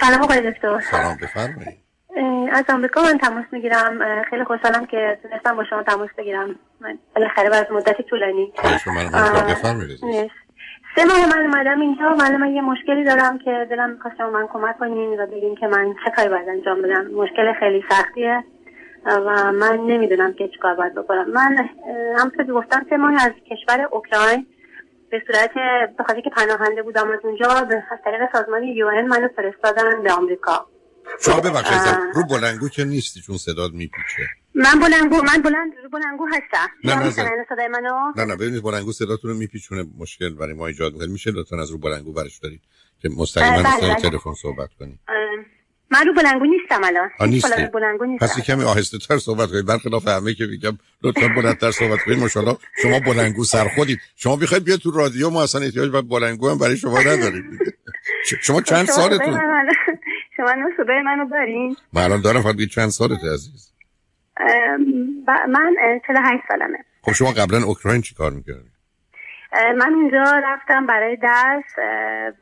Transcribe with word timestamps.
سلام 0.00 0.22
آقای 0.22 0.50
دکتر. 0.50 0.80
سلام 0.80 1.16
بفرمایید. 1.22 1.88
از 2.52 2.64
آمریکا 2.68 3.02
من 3.02 3.18
تماس 3.18 3.44
می‌گیرم. 3.52 4.22
خیلی 4.30 4.44
خوشحالم 4.44 4.86
که 4.86 5.18
تونستم 5.22 5.56
با 5.56 5.64
شما 5.64 5.82
تماس 5.82 6.10
بگیرم. 6.18 6.54
بالاخره 7.16 7.56
از 7.56 7.66
مدت 7.70 8.02
طولانی 8.02 8.52
سه 10.96 11.04
ماه 11.04 11.26
من 11.36 11.42
اومدم 11.46 11.80
اینجا. 11.80 12.08
من 12.08 12.36
من 12.36 12.48
یه 12.48 12.60
مشکلی 12.60 13.04
دارم 13.04 13.38
که 13.38 13.66
دلم 13.70 13.90
می‌خواست 13.90 14.16
شما 14.16 14.30
من 14.30 14.46
کمک 14.46 14.78
کنین 14.78 15.20
و 15.20 15.26
بگین 15.26 15.54
که 15.54 15.66
من 15.66 15.94
چه 16.04 16.10
کاری 16.16 16.28
باید 16.28 16.48
انجام 16.48 16.82
بدم. 16.82 17.06
مشکل 17.06 17.52
خیلی 17.60 17.84
سختیه 17.90 18.44
و 19.06 19.52
من 19.52 19.76
نمی‌دونم 19.76 20.32
که 20.32 20.48
چیکار 20.48 20.74
باید 20.74 20.94
بکنم. 20.94 21.30
من 21.30 21.68
همونطور 22.18 22.46
که 22.46 22.52
گفتم 22.52 22.86
سه 22.90 22.96
ماه 22.96 23.14
از 23.14 23.32
کشور 23.50 23.88
اوکراین 23.90 24.46
به 25.10 25.22
صورت 25.26 25.50
به 26.14 26.22
که 26.22 26.30
پناهنده 26.36 26.82
بودم 26.82 27.10
از 27.10 27.18
اونجا 27.24 27.46
از 27.46 27.98
طریق 28.04 28.20
سازمان 28.32 28.62
یو 28.62 28.90
منو 28.90 29.28
فرستادن 29.36 30.02
به 30.02 30.12
آمریکا. 30.12 30.66
شما 31.20 31.40
ببخشید 31.40 31.98
رو 32.14 32.22
بلنگو 32.24 32.68
که 32.68 32.84
نیستی 32.84 33.20
چون 33.20 33.36
صداد 33.36 33.72
میپیچه. 33.72 34.22
من 34.54 34.80
بلنگو 34.80 35.16
من 35.16 35.42
بلند 35.42 35.72
رو 35.82 35.88
بلنگو 35.90 36.26
هستم. 36.26 36.68
نه 36.84 36.94
نه 36.94 37.10
صدای 37.48 37.68
منو؟ 37.68 38.12
نه 38.16 38.24
نه 38.24 38.36
ببینید 38.36 38.62
بلنگو 38.62 38.92
صداتون 38.92 39.30
رو 39.30 39.36
میپیچونه 39.36 39.84
مشکل 39.98 40.34
برای 40.34 40.54
ما 40.54 40.66
ایجاد 40.66 40.92
می‌کنه. 40.92 41.12
میشه 41.12 41.30
لطفا 41.30 41.56
از 41.62 41.70
رو 41.70 41.78
بلنگو 41.78 42.12
برش 42.12 42.38
دارید 42.38 42.60
که 43.02 43.08
مستقیما 43.16 43.56
بله، 43.56 43.68
از 43.68 43.80
بله. 43.80 44.10
تلفن 44.10 44.34
صحبت 44.42 44.70
کنید. 44.78 44.98
من 45.90 46.06
رو 46.06 46.14
بلنگو 46.14 46.44
نیستم 46.44 46.84
الان. 46.84 47.10
نیستی. 47.20 47.66
بلنگو 47.74 48.04
نیستم. 48.04 48.26
پس 48.26 48.40
کمی 48.40 48.64
آهسته 48.64 48.98
تر 48.98 49.18
صحبت 49.18 49.50
کنید. 49.50 49.66
برخلاف 49.66 50.08
همه 50.08 50.34
که 50.34 50.46
میگم 50.46 50.78
لطفا 51.02 51.28
بلندتر 51.28 51.70
صحبت 51.70 52.02
کنید 52.02 52.18
ماشاءالله 52.18 52.56
شما 52.82 53.00
بلنگو 53.00 53.44
سر 53.44 53.68
خودید 53.68 53.98
شما 54.16 54.36
بخواید 54.36 54.64
بیاد 54.64 54.78
تو 54.78 54.90
رادیو 54.90 55.30
ما 55.30 55.42
اصلا 55.42 55.60
احتیاج 55.60 55.90
به 55.90 56.02
بلنگو 56.02 56.50
هم 56.50 56.58
برای 56.58 56.76
شما 56.76 57.00
ندارید 57.00 57.44
شما 58.42 58.60
چند 58.60 58.86
سالتون؟ 58.86 59.40
شما 60.36 60.46
صدای 60.76 61.02
منو 61.02 61.28
دارین؟ 61.30 61.76
من 61.92 62.02
الان 62.02 62.20
دارم 62.20 62.42
فقط 62.42 62.56
چند 62.74 62.88
سالت 62.88 63.24
عزیز؟ 63.24 63.72
من 65.48 65.76
48 66.06 66.42
سالمه. 66.48 66.78
خب 67.02 67.12
شما 67.12 67.32
قبلا 67.32 67.64
اوکراین 67.64 68.00
چی 68.02 68.14
کار 68.14 68.32
می‌کردی؟ 68.32 68.70
من 69.78 69.94
اونجا 69.94 70.24
رفتم 70.44 70.86
برای 70.86 71.16
درس 71.16 71.64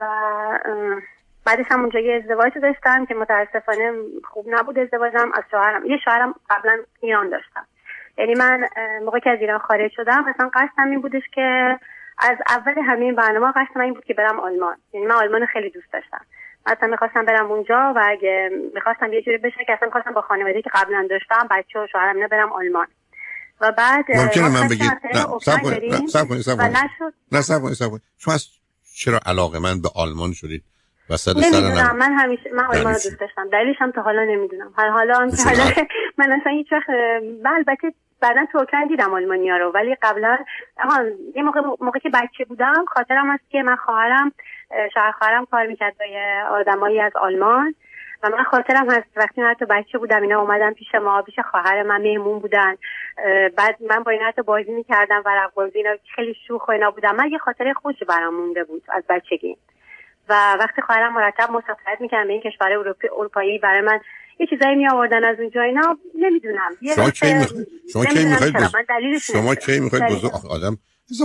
و 0.00 0.04
بعدش 1.46 1.64
هم 1.70 1.80
اونجا 1.80 1.98
یه 1.98 2.14
ازدواج 2.22 2.52
داشتم 2.62 3.06
که 3.06 3.14
متاسفانه 3.14 3.92
خوب 4.24 4.46
نبود 4.48 4.78
ازدواجم 4.78 5.30
از 5.34 5.44
شوهرم. 5.50 5.86
یه 5.86 5.96
شوهرم 6.04 6.34
قبلا 6.50 6.78
ایران 7.00 7.30
داشتم. 7.30 7.66
یعنی 8.18 8.34
من 8.34 8.68
موقع 9.04 9.18
که 9.18 9.30
از 9.30 9.38
ایران 9.40 9.58
خارج 9.58 9.90
شدم 9.96 10.24
مثلا 10.30 10.50
قصدم 10.54 10.90
این 10.90 11.00
بودش 11.00 11.22
که 11.34 11.78
از 12.18 12.36
اول 12.48 12.74
همین 12.86 13.14
برنامه 13.14 13.52
قصدم 13.56 13.80
این 13.80 13.94
بود 13.94 14.04
که 14.04 14.14
برم 14.14 14.40
آلمان. 14.40 14.76
یعنی 14.92 15.06
من 15.06 15.14
آلمان 15.14 15.46
خیلی 15.46 15.70
دوست 15.70 15.92
داشتم. 15.92 16.20
اصلا 16.66 16.88
می‌خواستم 16.88 17.24
برم 17.24 17.52
اونجا 17.52 17.92
و 17.96 18.00
اگه 18.10 18.50
می‌خواستم 18.74 19.12
یه 19.12 19.22
جوری 19.22 19.38
بشه 19.38 19.64
که 19.66 19.72
اصلا 19.72 19.86
می‌خواستم 19.86 20.12
با 20.12 20.20
خانواده 20.20 20.62
که 20.62 20.70
قبلا 20.74 21.06
داشتم 21.10 21.48
بچه 21.50 21.78
و 21.78 21.86
شوهرم 21.92 22.18
نه 22.18 22.28
برم 22.28 22.52
آلمان. 22.52 22.86
و 23.60 23.72
بعد 23.72 24.04
ممکنه 24.08 24.48
من 24.48 24.68
بگید 24.68 24.92
نه 25.14 25.38
سب 25.42 25.62
کنید 25.62 26.06
سب 26.06 26.28
کنید 26.28 27.72
سب 27.72 27.88
کنید. 27.88 28.02
شما 28.18 28.34
چرا 28.96 29.20
علاقه 29.26 29.58
من 29.58 29.82
به 29.82 29.88
آلمان 29.96 30.32
شدید؟ 30.32 30.62
وسط 31.10 31.36
نمی‌دونم 31.36 31.96
من 31.96 32.12
همیشه 32.12 32.50
من 32.52 32.64
آلمان 32.64 32.92
رو 32.92 33.00
دوست 33.04 33.20
داشتم. 33.20 33.48
دلیلش 33.48 33.76
هم 33.78 33.90
تا 33.90 34.02
حالا 34.02 34.24
نمی‌دونم. 34.24 34.72
حالا 34.76 34.92
حالا 34.92 35.14
هم 35.18 35.28
حالا 35.46 35.64
من 36.18 36.32
اصلا 36.32 36.52
هیچ 36.52 36.72
وقت 36.72 36.90
البته 37.46 37.92
بعدا 38.20 38.46
تو 38.52 38.58
اوکراین 38.58 38.88
دیدم 38.88 39.14
آلمانیا 39.14 39.56
رو 39.56 39.72
ولی 39.72 39.96
قبلا 40.02 40.38
یه 41.34 41.42
موقع 41.42 41.60
موقع 41.80 41.98
که 41.98 42.08
بچه 42.08 42.44
بودم 42.44 42.84
خاطرم 42.88 43.30
هست 43.30 43.50
که 43.50 43.62
من 43.62 43.76
خواهرم 43.76 44.32
شوهر 44.94 45.12
خواهرم 45.12 45.46
کار 45.46 45.66
می‌کرد 45.66 45.94
با 45.98 46.04
آدمایی 46.56 47.00
از 47.00 47.12
آلمان. 47.16 47.74
و 48.22 48.28
من 48.30 48.44
خاطرم 48.44 48.90
هست 48.90 49.06
وقتی 49.16 49.42
من 49.42 49.50
حتی 49.50 49.64
بچه 49.64 49.98
بودم 49.98 50.22
اینا 50.22 50.40
اومدن 50.40 50.72
پیش 50.72 50.94
ما 50.94 51.22
پیش 51.22 51.34
خواهر 51.50 51.82
من 51.82 52.02
مهمون 52.02 52.38
بودن. 52.38 52.76
بعد 53.56 53.76
من 53.90 54.02
با 54.02 54.10
اینا 54.10 54.26
حتی 54.26 54.42
بازی 54.42 54.72
می‌کردم 54.72 55.22
ورق 55.26 55.54
بازی 55.54 55.78
اینا 55.78 55.90
خیلی 56.14 56.34
شوخ 56.48 56.68
و 56.68 56.70
اینا 56.70 56.90
بودم 56.90 57.16
من 57.16 57.30
یه 57.30 57.38
خاطره 57.38 57.72
خوشی 57.74 58.04
برام 58.04 58.34
مونده 58.34 58.64
بود 58.64 58.82
از 58.88 59.04
بچگی. 59.08 59.56
و 60.28 60.56
وقتی 60.60 60.82
خواهرم 60.82 61.14
مرتب 61.14 61.50
مسافرت 61.50 62.00
می‌کردم 62.00 62.26
به 62.26 62.32
این 62.32 62.42
کشور 62.42 62.72
اروپایی 63.18 63.58
برای 63.58 63.80
من 63.80 64.00
یه 64.40 64.46
چیزایی 64.50 64.76
می 64.76 64.88
آوردن 64.88 65.24
از 65.24 65.36
اونجا 65.40 65.62
اینا 65.62 65.98
نمی‌دونم. 66.14 66.70
شما 66.94 67.10
کی 67.10 67.34
می‌خواید 67.34 67.68
شما 67.92 68.04
کی 68.04 68.24
می‌خواید 68.24 69.18
شما 69.18 69.54
کی 69.54 69.80
می‌خواید 69.80 70.04
بزرگ 70.04 70.32
آدم 70.50 70.78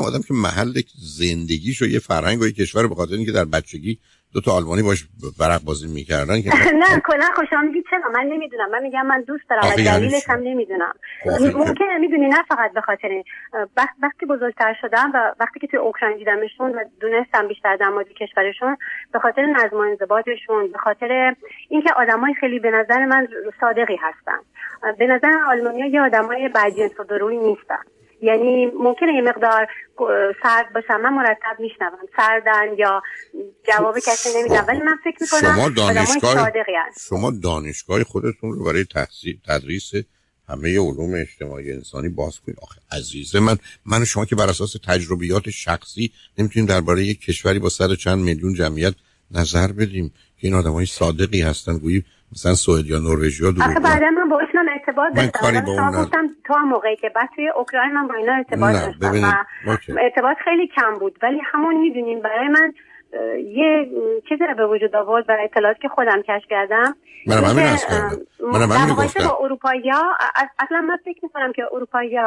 آدم 0.03 0.21
که 0.21 0.33
محل 0.33 0.81
زندگیش 1.17 1.81
و 1.81 1.85
یه 1.85 1.99
فرهنگ 1.99 2.41
و 2.41 2.45
یه 2.45 2.51
کشور 2.51 2.87
به 2.87 2.95
خاطر 2.95 3.13
اینکه 3.13 3.31
در 3.31 3.45
بچگی 3.45 3.99
دو 4.33 4.41
تا 4.41 4.51
آلمانی 4.51 4.81
باش 4.83 5.07
ورق 5.39 5.61
بازی 5.63 5.87
می‌کردن 5.93 6.41
که 6.41 6.49
نه 6.83 6.99
کلا 7.07 7.27
خوشم 7.35 7.63
میگی. 7.65 7.83
چرا؟ 7.89 8.11
من 8.13 8.25
نمی‌دونم. 8.33 8.69
من 8.71 8.81
میگم 8.83 9.05
من 9.05 9.21
دوست 9.21 9.43
دارم 9.49 9.63
یعنی 9.65 9.83
دلیلش 9.83 10.29
هم 10.29 10.39
نمی‌دونم. 10.43 10.93
ممکنه 11.55 11.97
می‌دونی 11.99 12.27
نه 12.27 12.43
فقط 12.49 12.73
به 12.73 12.81
خاطر 12.81 13.23
وقتی 14.03 14.25
بزرگتر 14.25 14.75
شدم 14.81 15.11
و 15.13 15.17
وقتی 15.39 15.59
که 15.59 15.67
توی 15.67 15.79
اوکراین 15.79 16.17
دیدمشون 16.17 16.71
و 16.71 16.83
دونستم 17.01 17.47
بیشتر 17.47 17.75
در 17.75 17.89
مورد 17.89 18.07
کشورشون 18.09 18.77
به 19.13 19.19
خاطر 19.19 19.45
نظم 19.45 19.77
و 19.77 19.79
انضباطشون 19.79 20.71
به 20.71 20.77
خاطر 20.77 21.35
اینکه 21.69 21.89
آدمای 21.97 22.33
خیلی 22.33 22.59
به 22.59 22.71
نظر 22.71 23.05
من 23.05 23.27
صادقی 23.59 23.97
هستن. 24.01 24.39
به 24.99 25.07
نظر 25.07 25.31
آلمانیا 25.47 25.85
یه 25.85 26.01
آدمای 26.01 26.49
بدجنس 26.49 26.99
و 26.99 27.03
دروی 27.03 27.37
نیستن. 27.37 27.83
یعنی 28.21 28.65
ممکنه 28.65 29.13
یه 29.15 29.21
مقدار 29.21 29.67
سرد 30.43 30.73
باشم 30.73 31.01
من 31.01 31.13
مرتب 31.13 31.59
میشنوم. 31.59 32.07
سردن 32.17 32.77
یا 32.77 33.01
جواب 33.67 33.99
کسی 33.99 34.29
نمیدم. 34.39 34.65
ولی 34.67 34.79
من 34.79 34.97
فکر 35.03 35.17
می‌کنم 35.21 35.53
شما 35.53 35.69
دانشگاه 35.69 36.51
شما 37.09 37.31
دانشگاه 37.43 38.03
خودتون 38.03 38.51
رو 38.51 38.63
برای 38.63 38.83
تحصیل 38.83 39.39
تدریس 39.47 39.91
همه 40.49 40.79
علوم 40.79 41.13
اجتماعی 41.13 41.71
انسانی 41.71 42.09
باز 42.09 42.39
کنید. 42.39 42.57
آخه 42.61 42.81
عزیز 42.91 43.35
من 43.35 43.57
من 43.85 44.01
و 44.01 44.05
شما 44.05 44.25
که 44.25 44.35
بر 44.35 44.49
اساس 44.49 44.75
تجربیات 44.87 45.49
شخصی 45.49 46.11
نمی‌تونیم 46.37 46.67
درباره 46.67 47.03
یک 47.03 47.21
کشوری 47.21 47.59
با 47.59 47.69
صد 47.69 47.93
چند 47.93 48.19
میلیون 48.19 48.53
جمعیت 48.53 48.93
نظر 49.31 49.67
بدیم 49.67 50.13
که 50.37 50.47
این 50.47 50.53
آدمای 50.53 50.85
صادقی 50.85 51.41
هستن. 51.41 51.77
گویی 51.77 52.03
مثلا 52.31 52.53
سوئد 52.53 52.85
یا 52.85 52.97
نروژ 52.97 53.41
یا 53.41 53.49
آخه 53.49 53.79
بعدا 53.79 54.09
من 54.09 54.29
با 54.29 54.39
ایشون 54.39 54.69
ارتباط 54.69 55.13
داشتم. 55.13 55.65
شما 55.65 55.91
گفتم 55.91 56.29
تو 56.45 56.53
هم 56.53 56.67
موقعی 56.67 56.95
که 56.95 57.09
بعد 57.15 57.29
توی 57.35 57.49
اوکراین 57.49 57.91
من 57.91 58.07
با 58.07 58.13
اینا 58.13 58.33
ارتباط 58.33 58.73
داشتم 59.01 59.45
ارتباط 60.01 60.37
خیلی 60.43 60.67
کم 60.67 60.93
بود. 60.99 61.19
ولی 61.23 61.39
همون 61.51 61.75
می‌دونین 61.75 62.21
برای 62.21 62.47
من 62.47 62.73
یه 63.37 63.89
چیزی 64.29 64.43
به 64.57 64.67
وجود 64.67 64.95
آورد 64.95 65.27
برای 65.27 65.45
اطلاعاتی 65.45 65.79
که 65.81 65.87
خودم 65.87 66.21
کشف 66.21 66.47
کردم. 66.49 66.95
منم 67.27 67.43
همین 67.43 67.65
هست 67.65 67.91
منم 68.53 68.71
همین 68.71 68.95
گفتم. 68.95 69.27
با 69.27 69.37
اروپایی 69.43 69.91
اصلا 70.59 70.81
من 70.81 70.97
فکر 71.05 71.19
می‌کنم 71.23 71.53
که 71.53 71.63
اروپایی 71.73 72.17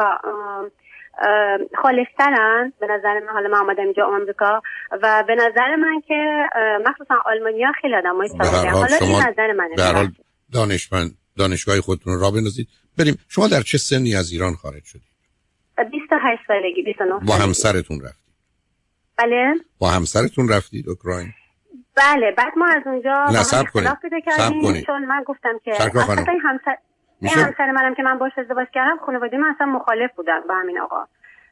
خالصترن. 1.81 2.73
به 2.79 2.87
نظر 2.87 3.19
من 3.19 3.33
حالا 3.33 3.49
من 3.49 3.57
آمدم 3.57 3.83
اینجا 3.83 4.05
آمریکا 4.05 4.61
و 4.91 5.23
به 5.27 5.35
نظر 5.35 5.75
من 5.75 6.01
که 6.07 6.43
مخصوصا 6.85 7.15
آلمانیا 7.25 7.67
خیلی 7.81 7.95
آدم 7.95 8.15
های 8.15 8.69
حالا 8.69 8.97
این 9.01 9.15
نظر 9.15 9.51
منه 9.51 9.75
در 9.77 9.93
حال 9.93 10.07
دانشمند 10.53 11.11
دانشگاه 11.37 11.81
خودتون 11.81 12.19
را 12.19 12.31
بندازید. 12.31 12.67
بریم 12.97 13.17
شما 13.27 13.47
در 13.47 13.61
چه 13.61 13.77
سنی 13.77 14.15
از 14.15 14.31
ایران 14.31 14.53
خارج 14.53 14.83
شدید؟ 14.83 15.15
28 15.91 16.41
سالگی 16.47 16.81
29 16.81 17.25
با 17.27 17.33
همسرتون 17.33 18.01
رفتید. 18.01 18.33
بله. 19.17 19.53
با 19.79 19.89
همسرتون 19.89 20.49
رفتید 20.49 20.89
اوکراین؟ 20.89 21.33
بله 21.95 22.31
بعد 22.37 22.53
ما 22.57 22.65
از 22.67 22.81
اونجا 22.85 23.25
نصب 23.39 23.65
کنید. 23.73 23.89
کنید. 24.61 24.85
چون 24.85 25.05
من 25.05 25.23
گفتم 25.27 25.59
که 25.65 25.71
همسر 26.43 26.77
میشه؟ 27.21 27.39
همسر 27.39 27.71
منم 27.71 27.95
که 27.95 28.03
من 28.03 28.17
باش 28.17 28.31
ازدواج 28.37 28.67
کردم 28.73 28.97
خانواده 29.05 29.37
من 29.37 29.47
اصلا 29.55 29.67
مخالف 29.67 30.11
بودن 30.15 30.39
با 30.49 30.55
همین 30.55 30.79
آقا. 30.79 31.05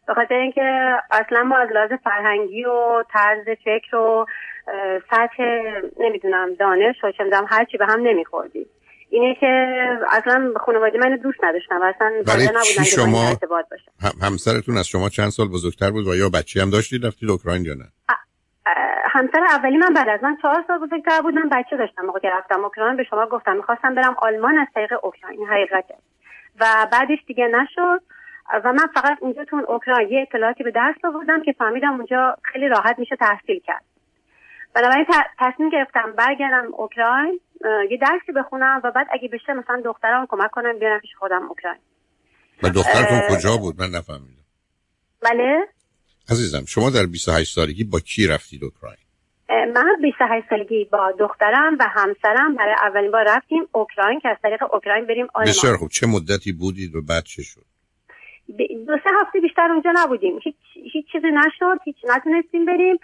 به 0.08 0.14
خاطر 0.14 0.36
اینکه 0.36 0.96
اصلا 1.12 1.44
ما 1.44 1.58
از 1.58 1.70
لحاظ 1.70 1.90
فرهنگی 2.04 2.66
و 2.66 3.04
طرز 3.14 3.46
فکر 3.66 3.96
و 3.96 4.26
سطح 5.12 5.44
نمی‌دونم 6.00 6.54
دانش 6.60 6.96
و 7.04 7.24
می‌دونم 7.24 7.46
هرچی 7.50 7.78
به 7.78 7.86
هم 7.86 8.00
نمیخوردیم 8.00 8.66
اینه 9.10 9.36
که 9.40 9.48
اصلا 10.10 10.54
خانواده 10.66 10.98
من 10.98 11.16
دوست 11.16 11.44
نداشتم 11.44 11.82
و 11.82 11.84
اصلا 11.84 12.12
برای 12.28 12.64
چی 12.64 12.86
شما 12.86 13.30
ارتباط 13.30 13.66
همسرتون 14.22 14.78
از 14.78 14.88
شما 14.88 15.10
چند 15.10 15.30
سال 15.30 15.48
بزرگتر 15.48 15.92
بود 15.92 16.08
و 16.08 16.16
یا 16.16 16.30
بچه 16.30 16.62
هم 16.62 16.70
داشتید 16.70 17.06
رفتید 17.06 17.30
اوکراین 17.30 17.66
یا 17.66 17.74
نه؟ 17.74 17.92
همسر 19.16 19.44
اولی 19.50 19.78
من 19.78 19.94
بعد 19.94 20.10
از 20.10 20.24
من 20.24 20.38
چهار 20.42 20.64
سال 20.68 20.80
بزرگتر 20.80 21.22
بودم. 21.22 21.50
بچه 21.50 21.78
داشتم 21.78 22.06
موقع 22.06 22.20
که 22.20 22.30
رفتم 22.30 22.64
اوکراین 22.64 22.98
به 22.98 23.04
شما 23.04 23.26
گفتم 23.26 23.56
می‌خواستم 23.56 23.96
برم 23.96 24.16
آلمان 24.18 24.58
از 24.58 24.68
طریق 24.76 24.94
اوکراین. 25.04 25.48
حقیقته 25.48 25.96
و 26.60 26.88
بعدش 26.92 27.20
دیگه 27.28 27.48
نشد. 27.48 28.02
و 28.66 28.74
من 28.74 28.88
فقط 28.94 29.18
اونجا 29.22 29.44
تو 29.46 29.56
اوکراین 29.68 30.10
یه 30.10 30.22
اطلاعاتی 30.22 30.64
به 30.64 30.72
دست 30.76 31.06
آوردم 31.06 31.44
که 31.44 31.52
فهمیدم 31.52 31.94
اونجا 31.94 32.38
خیلی 32.44 32.68
راحت 32.68 33.00
میشه 33.00 33.16
تحصیل 33.16 33.60
کرد. 33.60 33.84
بنابراین 34.76 35.06
تصمیم 35.40 35.70
گرفتم 35.70 36.14
برگردم 36.18 36.74
اوکراین 36.74 37.40
یه 37.92 37.98
درسی 37.98 38.32
بخونم 38.36 38.82
و 38.84 38.92
بعد 38.92 39.08
اگه 39.12 39.28
بشه 39.28 39.54
مثلا 39.54 39.82
دخترم 39.86 40.26
کمک 40.30 40.52
کنم 40.52 40.80
بیارم 40.80 41.00
پیش 41.00 41.16
خودم 41.20 41.48
اوکراین. 41.48 41.82
و 42.64 42.70
دخترتون 42.70 43.22
کجا 43.30 43.58
بود؟ 43.58 43.76
من 43.80 43.90
نفهمیدم. 43.90 44.44
بله؟ 45.22 45.68
عزیزم 46.30 46.66
شما 46.68 46.90
در 46.90 47.06
28 47.12 47.56
سالگی 47.56 47.84
با 47.84 48.00
کی 48.00 48.28
رفتید 48.28 48.64
اوکراین؟ 48.64 49.03
من 49.74 49.96
28 50.02 50.50
سالگی 50.50 50.86
با 50.92 51.12
دخترم 51.20 51.78
و 51.80 51.88
همسرم 51.90 52.56
برای 52.56 52.76
اولین 52.82 53.12
بار 53.12 53.26
رفتیم 53.28 53.68
اوکراین 53.72 54.20
که 54.20 54.30
از 54.30 54.38
طریق 54.44 54.74
اوکراین 54.74 55.06
بریم 55.06 55.28
آلمان. 55.34 55.50
بسیار 55.50 55.78
خوب. 55.78 55.90
چه 55.90 56.08
مدتی 56.08 56.52
بودید 56.52 56.96
و 56.96 57.02
بعد 57.02 57.24
چه 57.24 57.44
شد؟ 57.44 57.62
دو 58.88 58.98
سه 59.04 59.10
هفته 59.22 59.40
بیشتر 59.40 59.72
اونجا 59.72 59.92
نبودیم. 59.96 60.40
هیچ, 60.44 60.56
هیچ 60.94 61.06
چیزی 61.12 61.28
نشد. 61.28 61.80
هیچ 61.86 61.96
نتونستیم 62.10 62.66
بریم 62.66 62.98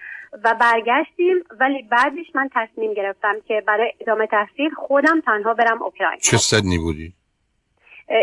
و 0.43 0.55
برگشتیم. 0.59 1.35
ولی 1.59 1.83
بعدش 1.91 2.25
من 2.35 2.49
تصمیم 2.55 2.93
گرفتم 2.93 3.35
که 3.47 3.63
برای 3.67 3.93
ادامه 3.99 4.27
تحصیل 4.27 4.69
خودم 4.77 5.21
تنها 5.21 5.53
برم 5.53 5.83
اوکراین. 5.83 6.19
چه 6.21 6.37
سنی 6.37 6.77
بودی؟ 6.77 7.13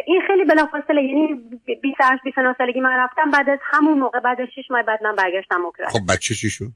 این 0.06 0.20
خیلی 0.26 0.44
بلافاصله. 0.44 1.02
یعنی 1.02 1.34
28 1.82 2.22
29 2.24 2.54
سالگی 2.58 2.80
من 2.80 2.96
رفتم. 2.96 3.30
بعد 3.30 3.50
از 3.50 3.58
همون 3.62 3.98
موقع 3.98 4.20
بعد 4.20 4.40
از 4.40 4.48
6 4.54 4.70
ماه 4.70 4.82
بعد 4.82 5.02
من 5.02 5.14
برگشتم 5.14 5.64
اوکراین. 5.64 5.90
خب 5.90 6.12
بچه 6.12 6.34
چی 6.34 6.50
شد؟ 6.50 6.68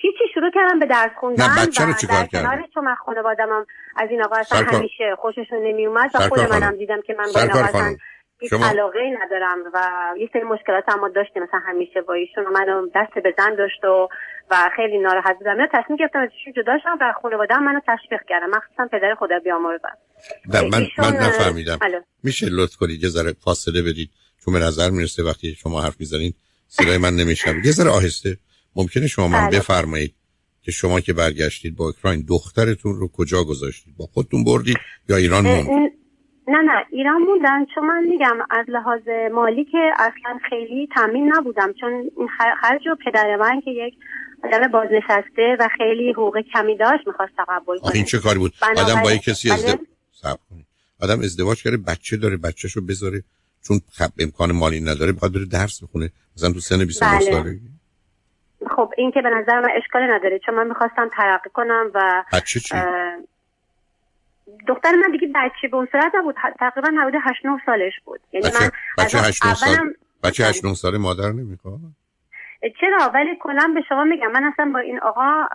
هیچی 0.00 0.24
شروع 0.34 0.50
کردم 0.54 0.78
به 0.78 0.86
درس 0.86 1.10
خوندن 1.20 1.44
نه 1.44 1.66
بچه 1.66 1.84
رو 1.84 1.92
چیکار 1.92 2.24
کردم 2.24 2.64
چون 2.74 2.84
من 2.84 2.94
خانوادم 2.94 3.66
از 3.96 4.08
این 4.10 4.24
آقا 4.24 4.36
اصلا 4.36 4.58
همیشه 4.58 5.16
خوششون 5.18 5.58
نمی 5.62 5.86
اومد 5.86 6.10
و 6.14 6.18
خود 6.18 6.40
منم 6.40 6.76
دیدم 6.76 7.00
که 7.06 7.14
من 7.18 7.24
با 7.34 7.40
این 7.40 7.50
آقا 7.50 7.96
شما... 8.50 8.66
علاقه 8.66 8.98
ندارم 9.22 9.58
و 9.74 9.78
یه 10.18 10.28
سری 10.32 10.42
مشکلات 10.42 10.84
هم 10.88 11.08
داشتیم 11.08 11.42
مثلا 11.42 11.60
همیشه 11.66 12.00
با 12.00 12.14
ایشون 12.14 12.44
منو 12.52 12.88
دست 12.94 13.14
به 13.14 13.34
زن 13.38 13.54
داشت 13.54 13.84
و 13.84 14.08
و 14.50 14.70
خیلی 14.76 14.98
ناراحت 14.98 15.38
بودم. 15.38 15.56
من 15.56 15.68
تصمیم 15.72 15.96
گرفتم 15.98 16.18
از 16.18 16.28
ایشون 16.38 16.62
جدا 16.62 16.78
شم 16.82 16.98
و 17.00 17.12
خانواده 17.22 17.54
هم 17.54 17.64
منو 17.64 17.80
تشویق 17.86 18.20
کردم 18.28 18.50
مخصوصا 18.50 18.88
پدر 18.92 19.14
خدا 19.14 19.38
بیامرزن. 19.38 19.94
نه 20.54 20.60
من 20.62 20.86
من 20.98 21.16
نفهمیدم. 21.16 21.78
میشه 22.24 22.46
لطف 22.50 22.76
کنید؟ 22.76 23.02
یه 23.02 23.08
ذره 23.08 23.32
فاصله 23.44 23.82
بدید. 23.82 24.10
چون 24.44 24.54
به 24.54 24.60
نظر 24.60 24.90
می‌رسه 24.90 25.22
وقتی 25.22 25.54
شما 25.54 25.82
حرف 25.82 25.96
می‌زنید 26.00 26.34
صدای 26.68 26.98
من 26.98 27.16
نمیشنوه 27.16 27.66
یه 27.66 27.72
ذره 27.72 27.90
آهسته. 27.90 28.36
ممکنه 28.78 29.06
شما 29.06 29.28
من 29.28 29.48
بله. 29.48 29.58
بفرمایید 29.58 30.14
که 30.62 30.72
شما 30.72 31.00
که 31.00 31.12
برگشتید 31.12 31.76
با 31.76 31.84
اوکراین 31.84 32.24
دخترتون 32.28 32.94
رو 32.94 33.08
کجا 33.08 33.44
گذاشتید؟ 33.44 33.96
با 33.96 34.06
خودتون 34.06 34.44
بردید 34.44 34.76
یا 35.08 35.16
ایران 35.16 35.46
موند؟ 35.46 35.68
نه 36.48 36.58
نه 36.62 36.84
ایران 36.92 37.22
موندن. 37.22 37.66
چون 37.74 37.86
من 37.86 38.04
میگم 38.04 38.36
از 38.50 38.66
لحاظ 38.68 39.02
مالی 39.34 39.64
که 39.64 39.90
اصلا 39.98 40.38
خیلی 40.48 40.88
تامین 40.94 41.32
نبودم. 41.34 41.72
چون 41.80 41.92
این 41.92 42.28
خرج 42.62 42.86
و 42.86 42.96
پدر 43.06 43.36
من 43.36 43.60
که 43.64 43.70
یک 43.70 43.94
آدم 44.44 44.68
بازنشسته 44.68 45.56
و 45.60 45.68
خیلی 45.78 46.12
حقوق 46.12 46.38
کمی 46.54 46.76
داشت 46.76 47.06
می‌خواست 47.06 47.32
تقبل 47.36 47.78
کنه 47.78 47.94
این 47.94 48.04
چه 48.04 48.18
کاری 48.18 48.38
بود؟ 48.38 48.52
آدم 48.76 49.02
با 49.02 49.12
یک 49.12 49.22
کسی 49.22 49.48
بله. 49.48 49.58
ازدواج 49.58 49.78
آدم 51.00 51.20
ازدواج 51.20 51.62
کرده 51.62 51.76
بچه 51.76 52.16
داره 52.16 52.36
بچهشو 52.36 52.80
بذاره. 52.80 53.22
چون 53.62 53.80
خب 53.92 54.10
امکان 54.18 54.52
مالی 54.52 54.80
نداره 54.80 55.12
باید 55.12 55.32
بره 55.32 55.44
درس 55.44 55.82
بخونه. 55.82 56.10
مثلا 56.36 56.52
تو 56.52 56.60
سن 56.60 56.84
29 56.84 57.18
بله. 57.18 57.30
سالگی. 57.30 57.77
خب 58.78 58.92
این 58.96 59.10
که 59.10 59.22
به 59.22 59.30
نظر 59.30 59.60
من 59.60 59.68
اشکال 59.76 60.02
نداره. 60.12 60.38
چون 60.38 60.54
من 60.54 60.66
می‌خواستم 60.66 61.10
ترقی 61.16 61.50
کنم 61.50 61.90
و 61.94 62.24
بچه 62.32 62.60
چی؟ 62.60 62.74
دختر 64.68 64.92
من 64.92 65.10
دیگه 65.12 65.28
بچه 65.34 65.68
به 65.68 65.76
اون 65.76 65.88
صورت 65.92 66.14
نبود. 66.14 66.34
تقریبا 66.60 66.88
حدود 67.02 67.20
8 67.24 67.46
9 67.46 67.58
سالش 67.66 67.92
بود. 68.04 68.20
یعنی 68.32 68.46
بچه 68.46 68.64
من 68.64 68.70
بچه 68.98 69.18
8 69.18 69.46
9 69.46 69.54
سال 69.54 69.76
بچه 70.24 70.44
8 70.44 70.64
9 70.64 70.74
ساله 70.74 70.98
مادر 70.98 71.28
نمی‌خواد؟ 71.32 71.78
چرا؟ 72.80 73.10
ولی 73.14 73.36
کلا 73.40 73.72
به 73.74 73.80
شما 73.88 74.04
میگم. 74.04 74.30
من 74.32 74.44
اصلا 74.44 74.70
با 74.74 74.78
این 74.78 75.00
آقا 75.00 75.46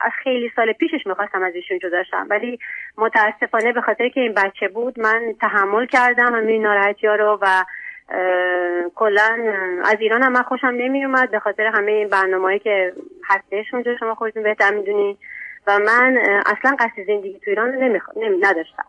از 0.00 0.12
خیلی 0.22 0.50
سال 0.56 0.72
پیشش 0.72 1.06
می‌خواستم 1.06 1.42
از 1.42 1.54
ایشون 1.54 1.78
جدا 1.78 2.02
شم. 2.10 2.26
ولی 2.30 2.58
متاسفانه 2.98 3.72
به 3.72 3.80
خاطر 3.80 4.08
که 4.08 4.20
این 4.20 4.34
بچه 4.34 4.68
بود 4.68 5.00
من 5.00 5.34
تحمل 5.40 5.86
کردم 5.86 6.34
همین 6.34 6.62
ناراحتی 6.62 7.06
ها 7.06 7.14
رو 7.14 7.38
و 7.42 7.64
کلا 8.94 9.52
از 9.84 9.96
ایران 10.00 10.22
هم 10.22 10.32
من 10.32 10.42
خوشم 10.42 10.66
نمی 10.66 11.04
اومد 11.04 11.30
به 11.30 11.38
خاطر 11.38 11.66
همه 11.66 11.92
این 11.92 12.08
برنامه‌ای 12.08 12.58
که 12.58 12.92
هستش 13.24 13.74
اونجا 13.74 13.96
شما 14.00 14.14
خودتون 14.14 14.42
بهتر 14.42 14.70
می‌دونین 14.70 15.16
و 15.66 15.78
من 15.78 16.18
اصلا 16.46 16.76
قصد 16.78 17.06
زندگی 17.06 17.40
تو 17.44 17.50
ایران. 17.50 17.74
نمی... 17.74 18.38
نداشتم 18.40 18.84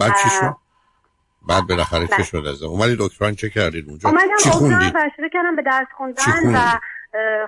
بعد 0.00 0.12
چی 0.22 0.28
شد؟ 0.28 0.56
بعد 1.48 1.66
بالاخره 1.68 2.06
چه 2.06 2.16
بله. 2.16 2.24
شد 2.24 2.46
از 2.46 2.62
اومدید 2.62 2.98
دکتران 3.00 3.34
چه 3.34 3.50
کردید 3.50 3.88
اونجا 3.88 4.10
چی 4.42 4.50
خوندید؟ 4.50 4.94
و 4.94 5.10
شروع 5.16 5.28
کردم 5.28 5.56
به 5.56 5.62
درس 5.62 5.86
خوندن 5.96 6.54
و 6.54 6.78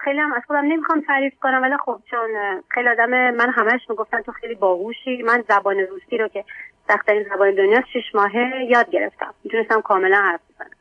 خیلی 0.05 0.21
هم 0.21 0.33
از 0.33 0.43
خودم 0.47 0.65
نمی‌خوام 0.65 1.01
تعریف 1.07 1.33
کنم 1.43 1.63
ولی 1.63 1.77
خب 1.85 2.01
چون 2.11 2.29
خیلی 2.69 2.89
آدم 2.89 3.11
من 3.11 3.51
همش 3.51 3.81
می‌گفتن 3.91 4.23
تو 4.23 4.33
خیلی 4.33 4.55
باهوشی 4.55 5.23
من 5.23 5.45
زبان 5.49 5.77
روسی 5.79 6.19
رو 6.19 6.29
که 6.29 6.45
سختترین 6.89 7.27
زبان 7.35 7.55
دنیا 7.55 7.81
شش 7.81 8.15
ماهه 8.15 8.67
یاد 8.71 8.91
گرفتم 8.91 9.35
می‌تونستم 9.45 9.81
کاملا 9.81 10.17
حرف 10.17 10.41
بزنم 10.55 10.76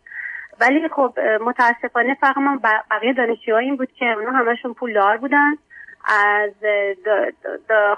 ولی 0.59 0.89
خب 0.89 1.19
متاسفانه 1.41 2.17
فقط 2.21 2.37
من 2.37 2.59
بقیه 2.91 3.13
دانشجوها 3.13 3.59
این 3.59 3.75
بود 3.75 3.91
که 3.91 4.05
اونا 4.05 4.31
همشون 4.31 4.73
پولدار 4.73 5.17
بودن. 5.17 5.51
از 6.07 6.51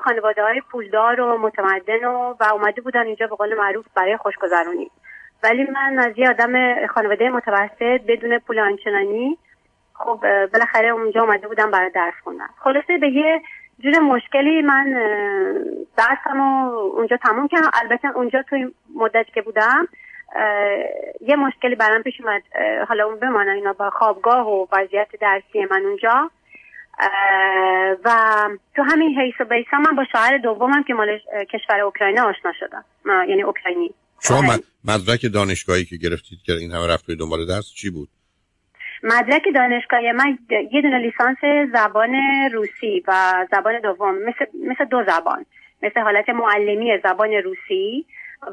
خانواده 0.04 0.44
های 0.44 0.62
پولدار 0.72 1.22
و 1.22 1.38
متمدن 1.38 2.06
و, 2.06 2.36
و 2.40 2.44
اومده 2.54 2.82
بودن 2.82 3.06
اینجا 3.06 3.28
به 3.28 3.36
قول 3.36 3.56
معروف 3.58 3.86
برای 3.96 4.18
خوشگذرونی. 4.18 4.92
ولی 5.44 5.64
من 5.64 6.00
از 6.00 6.18
یه 6.18 6.30
آدم 6.30 6.86
خانواده 6.88 7.30
متوسط 7.30 8.02
بدون 8.08 8.40
پول 8.40 8.60
آنچنانی 8.60 9.38
خب 9.94 10.20
بالاخره 10.54 10.88
اونجا 10.88 11.22
اومده 11.22 11.48
بودم 11.48 11.72
برای 11.72 11.90
درس 11.90 12.14
خوندن. 12.24 12.48
خلاصه 12.60 12.98
به 12.98 13.10
یه 13.10 13.42
جور 13.80 14.00
مشکلی 14.00 14.62
من 14.62 14.94
درسم 15.98 16.42
اونجا 16.96 17.18
تموم 17.18 17.48
کردم. 17.48 17.70
البته 17.74 18.08
اونجا 18.08 18.42
توی 18.42 18.74
مدتی 18.96 19.32
که 19.32 19.42
بودم 19.42 19.88
یه 21.22 21.36
مشکلی 21.36 21.76
برام 21.76 22.04
پیش 22.04 22.22
اومد. 22.22 22.42
حالا 22.88 23.06
اون 23.06 23.20
بمانه 23.20 23.52
اینا 23.52 23.74
با 23.74 23.90
خوابگاه 23.90 24.48
و 24.48 24.68
وضعیت 24.72 25.08
درسی 25.22 25.66
من 25.72 25.82
اونجا. 25.86 26.32
و 28.06 28.10
تو 28.76 28.84
همین 28.84 29.20
حیث 29.20 29.36
و 29.40 29.46
بیسا 29.46 29.78
من 29.78 29.96
با 29.96 30.04
شاعر 30.12 30.38
دومم 30.38 30.84
که 30.84 30.94
مال 30.94 31.20
کشور 31.54 31.80
اوکراینه 31.80 32.22
آشنا 32.22 32.54
شدم. 32.60 32.86
یعنی 33.28 33.44
اوکراینی. 33.44 33.94
شما 34.22 34.42
مدرک 34.86 35.34
دانشگاهی 35.34 35.86
که 35.86 35.96
گرفتید 35.98 36.40
که 36.46 36.54
این 36.54 36.72
همه 36.72 36.94
رفت 36.94 37.12
دنبال 37.12 37.46
درس 37.46 37.74
چی 37.74 37.90
بود؟ 37.90 38.10
مدرک 39.04 39.44
دانشگاهی 39.56 40.12
من 40.12 40.38
یه 40.50 40.82
دونه 40.82 40.98
لیسانس 40.98 41.38
زبان 41.74 42.16
روسی 42.54 43.04
و 43.08 43.46
زبان 43.52 43.80
دوم 43.80 44.16
مثل, 44.16 44.46
مثل 44.72 44.86
دو 44.86 45.04
زبان. 45.08 45.46
مثل 45.84 46.00
حالت 46.00 46.30
معلمی 46.30 46.98
زبان 47.04 47.32
روسی 47.34 48.06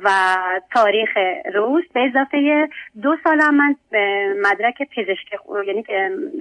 و 0.05 0.37
تاریخ 0.75 1.09
روس 1.55 1.85
به 1.95 2.01
اضافه 2.01 2.69
دو 3.03 3.17
سال 3.25 3.39
من 3.51 3.77
مدرک 4.43 4.83
پزشکی 4.97 5.37
یعنی 5.67 5.85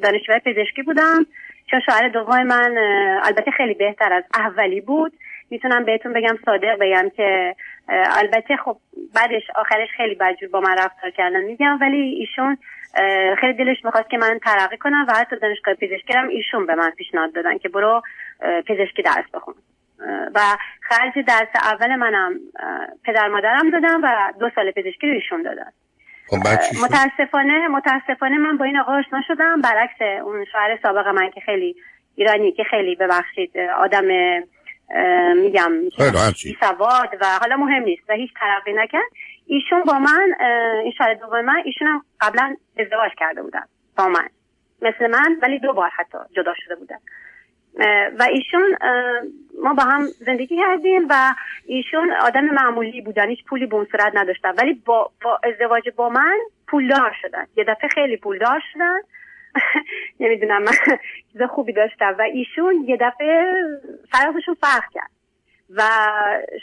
دانشجوی 0.03 0.39
پزشکی 0.45 0.81
بودم. 0.81 1.25
چون 1.71 1.79
شاعر 1.79 2.09
دوم 2.09 2.43
من 2.43 2.77
البته 3.23 3.51
خیلی 3.51 3.73
بهتر 3.73 4.13
از 4.13 4.23
اولی 4.35 4.81
بود. 4.81 5.13
می‌تونم 5.49 5.85
بهتون 5.85 6.13
بگم 6.13 6.37
صادق 6.45 6.77
بگم 6.79 7.09
که 7.17 7.55
البته 7.87 8.57
خب 8.57 8.77
بعدش 9.15 9.43
آخرش 9.55 9.89
خیلی 9.97 10.15
بدجور 10.15 10.49
با 10.49 10.59
من 10.59 10.75
رفتار 10.77 11.09
کردن 11.09 11.43
میگم. 11.43 11.77
ولی 11.81 11.97
ایشون 11.97 12.57
خیلی 13.39 13.53
دلش 13.53 13.85
می‌خواست 13.85 14.09
که 14.09 14.17
من 14.17 14.39
ترقی 14.45 14.77
کنم 14.77 15.05
و 15.09 15.13
حتی 15.13 15.35
دانشگاه 15.35 15.73
پزشکی 15.73 16.13
هم 16.13 16.27
ایشون 16.27 16.65
به 16.65 16.75
من 16.75 16.91
پیشنهاد 16.91 17.33
دادن 17.33 17.57
که 17.57 17.69
برو 17.69 18.01
پزشکی 18.67 19.01
درس 19.01 19.25
بخون. 19.33 19.53
و 20.35 20.39
خرج 20.81 21.25
درس 21.27 21.47
اول 21.63 21.95
منم 21.95 22.39
پدر 23.05 23.27
مادرم 23.27 23.69
دادم 23.69 23.99
و 24.03 24.33
دو 24.39 24.49
سال 24.55 24.71
پزشکی 24.71 25.07
رو 25.07 25.13
ایشون 25.13 25.41
دادن 25.41 25.71
خب 26.27 26.37
متاسفانه 26.83 27.67
متاسفانه 27.67 28.37
من 28.37 28.57
با 28.57 28.65
این 28.65 28.77
آقا 28.77 28.93
آشنا 28.93 29.21
شدم. 29.27 29.61
برعکس 29.61 30.01
اون 30.23 30.45
شوهر 30.51 30.79
سابق 30.83 31.07
من 31.07 31.29
که 31.29 31.41
خیلی 31.41 31.75
ایرانی 32.15 32.51
که 32.51 32.63
خیلی 32.63 32.95
ببخشید 32.95 33.57
آدم 33.57 34.05
میگم 35.35 35.71
سواد 36.59 37.09
و 37.21 37.25
حالا 37.41 37.55
مهم 37.57 37.83
نیست 37.83 38.09
و 38.09 38.13
هیچ 38.13 38.29
ترقی 38.39 38.73
نکرد. 38.73 39.09
ایشون 39.47 39.83
با 39.83 39.99
من 39.99 40.35
این 40.83 40.93
شاید 40.97 41.19
دوم 41.19 41.41
من 41.41 41.61
ایشون 41.65 41.87
هم 41.87 42.01
قبلا 42.21 42.55
ازدواج 42.79 43.11
کرده 43.17 43.41
بودن 43.41 43.63
با 43.97 44.07
من. 44.07 44.29
مثل 44.81 45.07
من 45.07 45.37
ولی 45.41 45.59
دو 45.59 45.73
بار 45.73 45.89
حتی 45.95 46.17
جدا 46.35 46.53
شده 46.65 46.75
بودن. 46.75 46.97
و 48.19 48.23
ایشون 48.31 48.77
ما 49.63 49.73
با 49.73 49.83
هم 49.83 50.05
زندگی 50.25 50.57
کردیم 50.57 51.07
و 51.09 51.33
ایشون 51.65 52.11
آدم 52.21 52.45
معمولی 52.45 53.01
بودن 53.01 53.29
هیچ 53.29 53.43
پولی 53.45 53.65
به 53.65 53.75
اون 53.75 53.87
صورت 53.91 54.11
نداشتن. 54.15 54.51
ولی 54.51 54.73
با, 54.85 55.11
با 55.23 55.39
ازدواج 55.43 55.89
با 55.95 56.09
من 56.09 56.37
پولدار 56.67 57.15
شدن. 57.21 57.45
یه 57.57 57.63
دفعه 57.63 57.89
خیلی 57.89 58.17
پولدار 58.17 58.59
شدن. 58.73 58.99
نمی‌دونم 60.19 60.63
من 60.63 60.71
چیز 61.33 61.41
خوبی 61.41 61.73
داشتم. 61.73 62.15
و 62.19 62.21
ایشون 62.21 62.85
یه 62.87 62.97
دفعه 63.01 63.53
فرقشون 64.11 64.55
فرق 64.61 64.83
کرد. 64.93 65.11
و 65.69 65.83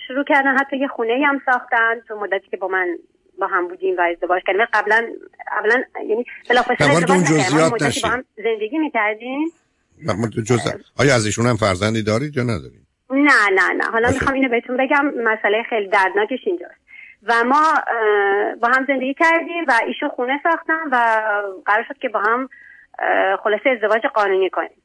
شروع 0.07 0.25
کردن 0.25 0.59
حتی 0.59 0.77
یه 0.77 0.89
خونه 0.89 1.27
هم 1.27 1.41
ساختن 1.47 2.01
تو 2.09 2.21
مدتی 2.21 2.49
که 2.51 2.57
با 2.57 2.69
من 2.69 2.97
با 3.39 3.47
هم 3.47 3.69
بودیم 3.69 3.97
و 3.97 4.01
ازدواج 4.01 4.43
کردیم. 4.47 4.65
قبلا 4.73 5.07
قبلا 5.53 5.83
یعنی 6.09 6.25
بلافاصله 6.51 6.91
ازدواج 6.91 8.03
با 8.03 8.09
هم 8.09 8.25
زندگی 8.37 8.79
می‌کردیم. 8.79 9.53
جز... 10.47 10.61
آیا 10.99 11.15
از 11.15 11.27
ایشون 11.27 11.47
هم 11.47 11.57
فرزندی 11.57 12.03
دارید 12.03 12.37
یا 12.37 12.43
ندارید؟ 12.43 12.87
نه 13.11 13.49
نه 13.53 13.73
نه. 13.77 13.85
حالا 13.93 14.09
می‌خوام 14.09 14.35
اینو 14.35 14.49
بهتون 14.49 14.77
بگم 14.77 15.05
مسئله 15.25 15.63
خیلی 15.69 15.89
دردناکش 15.89 16.39
اینجاست. 16.47 16.81
و 17.23 17.33
ما 17.45 17.75
با 18.61 18.69
هم 18.69 18.85
زندگی 18.87 19.15
کردیم 19.15 19.65
و 19.69 19.73
ایشون 19.87 20.09
خونه 20.09 20.41
ساختن 20.43 20.83
و 20.93 20.97
قرار 21.67 21.85
شد 21.89 21.99
که 21.99 22.09
با 22.09 22.21
هم 22.21 22.49
خلاصه 23.43 23.71
ازدواج 23.71 24.03
قانونی 24.15 24.51
کنیم. 24.51 24.83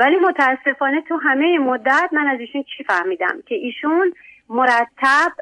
ولی 0.00 0.16
متاسفانه 0.16 1.02
تو 1.08 1.16
همه 1.16 1.58
مدت 1.58 2.08
من 2.12 2.26
از 2.26 2.40
ایشون 2.40 2.64
چی 2.76 2.84
فهمیدم؟ 2.84 3.42
که 3.46 3.54
ایشون 3.54 4.12
مرتب 4.48 5.32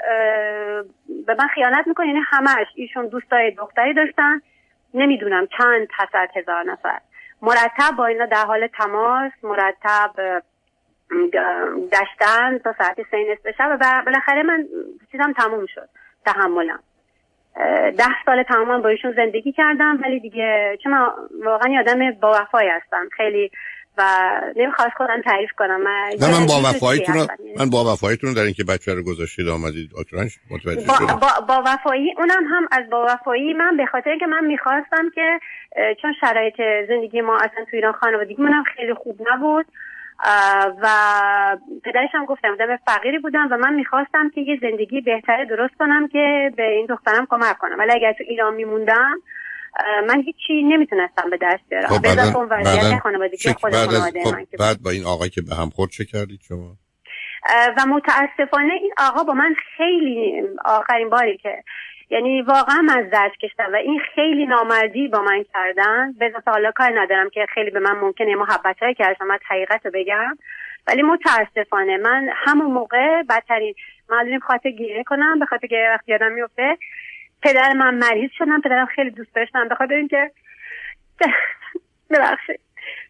به 1.27 1.35
من 1.39 1.49
خیانت 1.55 1.87
می‌کنه. 1.87 2.07
یعنی 2.07 2.21
همش 2.27 2.67
ایشون 2.75 3.09
دوستای 3.09 3.51
دختری 3.51 3.95
داشتن. 3.95 4.41
نمی‌دونم 4.95 5.47
چند 5.59 5.89
تصد 5.99 6.29
هزار 6.37 6.65
نفر. 6.65 6.99
مرتب 7.45 7.97
با 7.97 8.07
اینا 8.07 8.27
در 8.27 8.45
حال 8.45 8.67
تماس 8.67 9.33
مرتب 9.43 10.43
داشتن 11.93 12.59
تا 12.59 12.75
ساعت 12.79 12.97
سه 13.11 13.17
نصف 13.33 13.57
شب 13.59 13.79
و 13.81 14.03
بالاخره 14.07 14.43
من 14.43 14.65
چیزم 15.13 15.33
تموم 15.33 15.67
شد 15.67 15.89
تحملم. 16.27 16.81
ده 17.99 18.25
سال 18.27 18.43
تماما 18.43 18.79
با 18.79 18.89
ایشون 18.89 19.13
زندگی 19.13 19.53
کردم 19.53 19.99
ولی 20.03 20.21
دیگه 20.21 20.79
چون 20.83 20.93
من 20.93 21.09
واقعا 21.45 21.73
یادم 21.73 22.11
با 22.11 22.33
وفایی 22.41 22.69
هستم. 22.69 23.09
خیلی 23.17 23.51
و 23.99 24.03
نمی‌خواست 24.57 24.95
خودم 24.97 25.23
تعریف 25.25 25.51
کنم. 25.59 25.83
من 25.83 26.11
نه 26.21 26.41
من 26.41 26.47
با 26.47 26.61
وفاییتون 26.69 27.17
من 27.59 27.71
با 27.71 27.93
وفاییتون 27.93 28.35
در 28.35 28.43
اینکه 28.43 28.65
بچه 28.65 28.95
رو 28.95 29.03
گذاشتید 29.03 29.49
آمدید 29.49 29.91
اوکراین 29.97 30.31
متوجه 30.51 30.87
با, 30.87 31.15
با, 31.15 31.29
با 31.49 31.63
وفایی 31.67 32.15
اونم 32.19 32.45
هم 32.51 32.69
از 32.73 32.91
با 32.91 33.07
وفایی 33.09 33.53
من 33.53 33.77
به 33.77 33.87
خاطر 33.87 34.11
اینکه 34.11 34.27
من 34.27 34.45
می‌خواستم 34.45 35.11
که 35.15 35.41
چون 36.03 36.13
شرایط 36.21 36.61
زندگی 36.89 37.21
ما 37.21 37.37
اصلا 37.37 37.65
تو 37.71 37.77
ایران 37.77 37.93
خانوادگی 37.93 38.43
منم 38.43 38.65
خیلی 38.77 38.95
خوب 38.95 39.21
نبود 39.33 39.67
و 40.83 40.89
پدرش 41.85 42.11
هم 42.13 42.25
گفتم 42.25 42.53
آدم 42.53 42.77
فقیری 42.87 43.19
بودم 43.19 43.49
و 43.51 43.57
من 43.57 43.75
می‌خواستم 43.75 44.31
که 44.35 44.41
یه 44.41 44.59
زندگی 44.61 45.01
بهتر 45.01 45.45
درست 45.45 45.75
کنم 45.79 46.09
که 46.09 46.53
به 46.57 46.63
این 46.63 46.87
دخترم 46.87 47.27
کمک 47.31 47.59
کنم. 47.59 47.79
ولی 47.79 47.93
اگر 47.93 48.13
تو 48.13 48.25
ایران 48.29 48.55
میموندم 48.55 49.15
من 50.07 50.23
هیچی 50.23 50.63
نمی‌تونستم 50.63 51.31
به 51.31 51.39
دست 51.43 51.63
بیارم. 51.69 51.87
خب 51.87 52.03
بعد 52.03 52.19
خب 52.19 52.47
بعد 54.59 54.83
با 54.85 54.91
این 54.91 55.05
آقا 55.05 55.29
که 55.29 55.43
به 55.43 55.55
هم 55.55 55.71
خورد 55.71 55.91
چه 55.91 56.05
کردید 56.05 56.41
شما؟ 56.49 56.77
و 57.77 57.87
متاسفانه 57.87 58.73
این 58.73 58.93
آقا 58.99 59.25
با 59.25 59.33
من 59.33 59.55
خیلی 59.77 60.43
آخرین 60.65 61.11
باری 61.11 61.37
که 61.37 61.63
یعنی 62.11 62.43
واقعا 62.43 62.83
من 62.83 63.09
زرد 63.13 63.33
کشتم 63.43 63.73
و 63.73 63.77
این 63.77 64.01
خیلی 64.15 64.47
نامردی 64.47 65.09
با 65.09 65.23
من 65.23 65.45
کردن. 65.55 66.13
به 66.13 66.33
حالا 66.47 66.71
کار 66.71 67.01
ندارم 67.01 67.31
که 67.31 67.47
خیلی 67.55 67.71
به 67.71 67.81
من 67.81 67.93
ممکنه 67.93 68.35
محبت 68.35 68.83
های 68.83 68.95
کردم 68.95 69.27
من 69.27 69.39
حقیقت 69.49 69.87
رو 69.87 69.91
بگم. 69.95 70.39
ولی 70.87 71.03
متاسفانه 71.03 71.97
من 71.97 72.29
همون 72.35 72.73
موقع 72.73 73.23
بدترین 73.23 73.75
معلوم 74.11 74.39
خاطر 74.39 74.71
گیره 74.71 75.05
کنم 75.05 75.39
به 75.39 75.47
خاطر 75.47 75.67
که 75.67 75.89
وقتی 75.95 76.13
یادم 76.13 76.33
میفته 76.33 76.79
پدر 77.45 77.73
من 77.73 77.95
مریض 77.95 78.31
شدم 78.39 78.61
پدرم 78.61 78.87
خیلی 78.87 79.11
دوست 79.11 79.35
داشتم 79.35 79.69
به 79.69 79.75
خاطر 79.75 79.95
اینکه 79.95 80.31
ببخشید. 82.11 82.61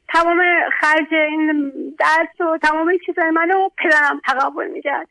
تمام 0.08 0.42
خرج 0.80 1.14
این 1.14 1.72
درس 1.98 2.40
و 2.40 2.58
تمام 2.58 2.92
چیزای 3.06 3.30
منو 3.30 3.68
پدرم 3.78 4.20
تقبل 4.26 4.66
می‌کرد. 4.70 5.08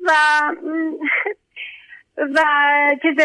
و 0.00 0.10
و 2.34 2.40
چیز 3.02 3.16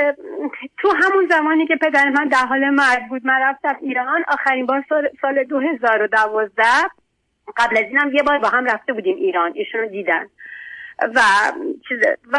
تو 0.77 0.89
همون 1.03 1.27
زمانی 1.29 1.67
که 1.67 1.75
پدر 1.75 2.09
من 2.09 2.27
در 2.27 2.45
حال 2.45 2.69
مرگ 2.69 3.07
بود 3.09 3.25
من 3.25 3.41
رفتم 3.41 3.77
ایران. 3.81 4.23
آخرین 4.27 4.65
بار 4.65 4.85
سال, 4.89 5.09
سال 5.21 5.43
2012 5.43 6.63
قبل 7.57 7.77
از 7.77 7.83
اینم 7.83 8.13
یه 8.13 8.23
بار 8.23 8.39
با 8.39 8.49
هم 8.49 8.65
رفته 8.65 8.93
بودیم 8.93 9.15
ایران. 9.15 9.51
ایشونو 9.55 9.87
دیدن. 9.87 10.27
و 11.01 11.21
چیز 11.87 11.99
و 12.31 12.37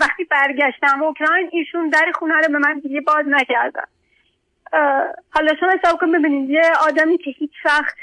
وقتی 0.00 0.24
برگشتم 0.24 1.02
اوکراین 1.02 1.48
ایشون 1.52 1.88
در 1.88 2.12
خونه 2.14 2.34
رو 2.34 2.52
به 2.52 2.58
من 2.58 2.78
دیگه 2.78 3.00
باز 3.00 3.24
نکردن. 3.26 3.84
حالا 5.30 5.54
شما 5.60 5.70
حساب 5.82 6.00
کن 6.00 6.12
ببینید 6.12 6.50
یه 6.50 6.62
آدمی 6.88 7.18
که 7.18 7.30
هیچ 7.30 7.52
وقت 7.64 7.96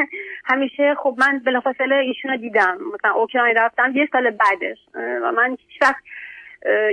همیشه 0.50 0.94
خب 0.94 1.14
من 1.18 1.38
بلافاصله 1.38 1.94
ایشون 1.94 2.30
رو 2.30 2.36
دیدم. 2.36 2.78
مثلا 2.94 3.12
اوکراین 3.12 3.56
رفتم 3.56 3.92
یه 3.96 4.08
سال 4.12 4.30
بعدش. 4.30 4.78
و 4.94 5.32
من 5.32 5.50
هیچ 5.50 5.82
وقت 5.82 6.02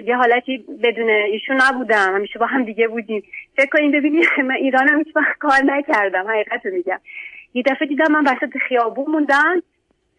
یه 0.03 0.15
حالتی 0.15 0.65
بدون 0.83 1.09
ایشون 1.09 1.61
نبودم. 1.61 2.15
همیشه 2.15 2.39
با 2.39 2.45
هم 2.45 2.63
دیگه 2.63 2.87
بودیم. 2.87 3.23
فکر 3.57 3.69
کنیم 3.69 3.91
ببینید 3.91 4.27
من 4.47 4.55
ایران 4.55 4.89
هم 4.89 4.97
هیچ 4.97 5.15
وقت 5.15 5.37
کار 5.39 5.63
نکردم. 5.65 6.27
حقیقت 6.27 6.65
رو 6.65 6.73
میگم. 6.73 6.99
یه 7.53 7.63
دفعه 7.63 7.87
دیدم 7.87 8.11
من 8.11 8.23
وسط 8.23 8.57
خیابون 8.67 9.11
موندن 9.11 9.61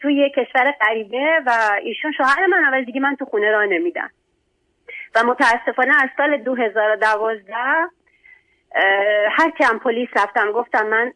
توی 0.01 0.31
کشور 0.31 0.75
غریبه 0.81 1.41
و 1.47 1.51
ایشون 1.83 2.13
شوهر 2.13 2.47
من 2.47 2.65
اول 2.65 2.85
دیگه 2.85 3.01
من 3.01 3.17
تو 3.17 3.25
خونه 3.25 3.51
را 3.51 3.65
نمیدم. 3.65 4.11
و 5.15 5.23
متاسفانه 5.25 6.03
از 6.03 6.09
سال 6.17 6.37
2012 6.37 7.55
هر 9.31 9.51
کم 9.59 9.79
پلیس 9.79 10.09
رفتم 10.17 10.53
گفتم 10.53 10.87
من 10.87 11.13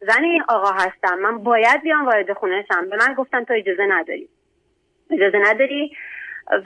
زن 0.00 0.24
این 0.24 0.42
آقا 0.48 0.70
هستم 0.72 1.18
من 1.18 1.38
باید 1.38 1.82
بیام 1.82 2.06
وارد 2.06 2.32
خونه 2.32 2.64
شم. 2.68 2.88
به 2.90 2.96
من 2.96 3.14
گفتن 3.14 3.44
تو 3.44 3.54
اجازه 3.54 3.86
نداری. 3.86 4.28
اجازه 5.10 5.38
نداری؟ 5.38 5.96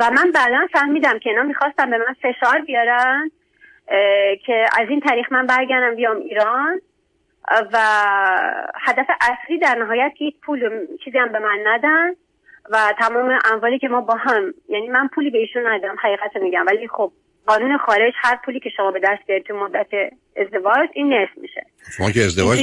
و 0.00 0.10
من 0.10 0.32
بعدا 0.34 0.66
فهمیدم 0.72 1.18
که 1.18 1.30
اینا 1.30 1.42
می‌خواستم 1.42 1.90
به 1.90 1.98
من 1.98 2.14
فشار 2.22 2.60
بیارن 2.60 3.30
که 4.46 4.66
از 4.80 4.88
این 4.88 5.00
تاریخ 5.00 5.32
من 5.32 5.46
برگردم 5.46 5.94
بیام 5.94 6.16
ایران. 6.16 6.80
و 7.72 7.78
هدف 8.74 9.06
اصلی 9.20 9.58
در 9.58 9.74
نهایت 9.74 10.12
که 10.18 10.24
پول 10.42 10.86
چیزی 11.04 11.18
هم 11.18 11.32
به 11.32 11.38
من 11.38 11.58
ندن 11.66 12.10
و 12.70 12.94
تمام 12.98 13.38
اموالی 13.44 13.78
که 13.78 13.88
ما 13.88 14.00
با 14.00 14.14
هم 14.14 14.54
یعنی 14.68 14.88
من 14.88 15.08
پولی 15.14 15.30
به 15.30 15.38
ایشون 15.38 15.66
ندم 15.66 15.96
حقیقت 16.02 16.36
میگم. 16.42 16.64
ولی 16.66 16.88
خب 16.88 17.12
قانون 17.46 17.78
خارج 17.78 18.12
هر 18.16 18.38
پولی 18.44 18.60
که 18.60 18.70
شما 18.76 18.90
به 18.90 19.00
دست 19.04 19.26
بیارید 19.26 19.46
تو 19.46 19.56
مدت 19.56 19.86
ازدواج 20.36 20.88
این 20.94 21.12
نصف 21.12 21.38
میشه. 21.38 21.66
شما 21.96 22.10
که 22.10 22.20
ازدواج 22.20 22.58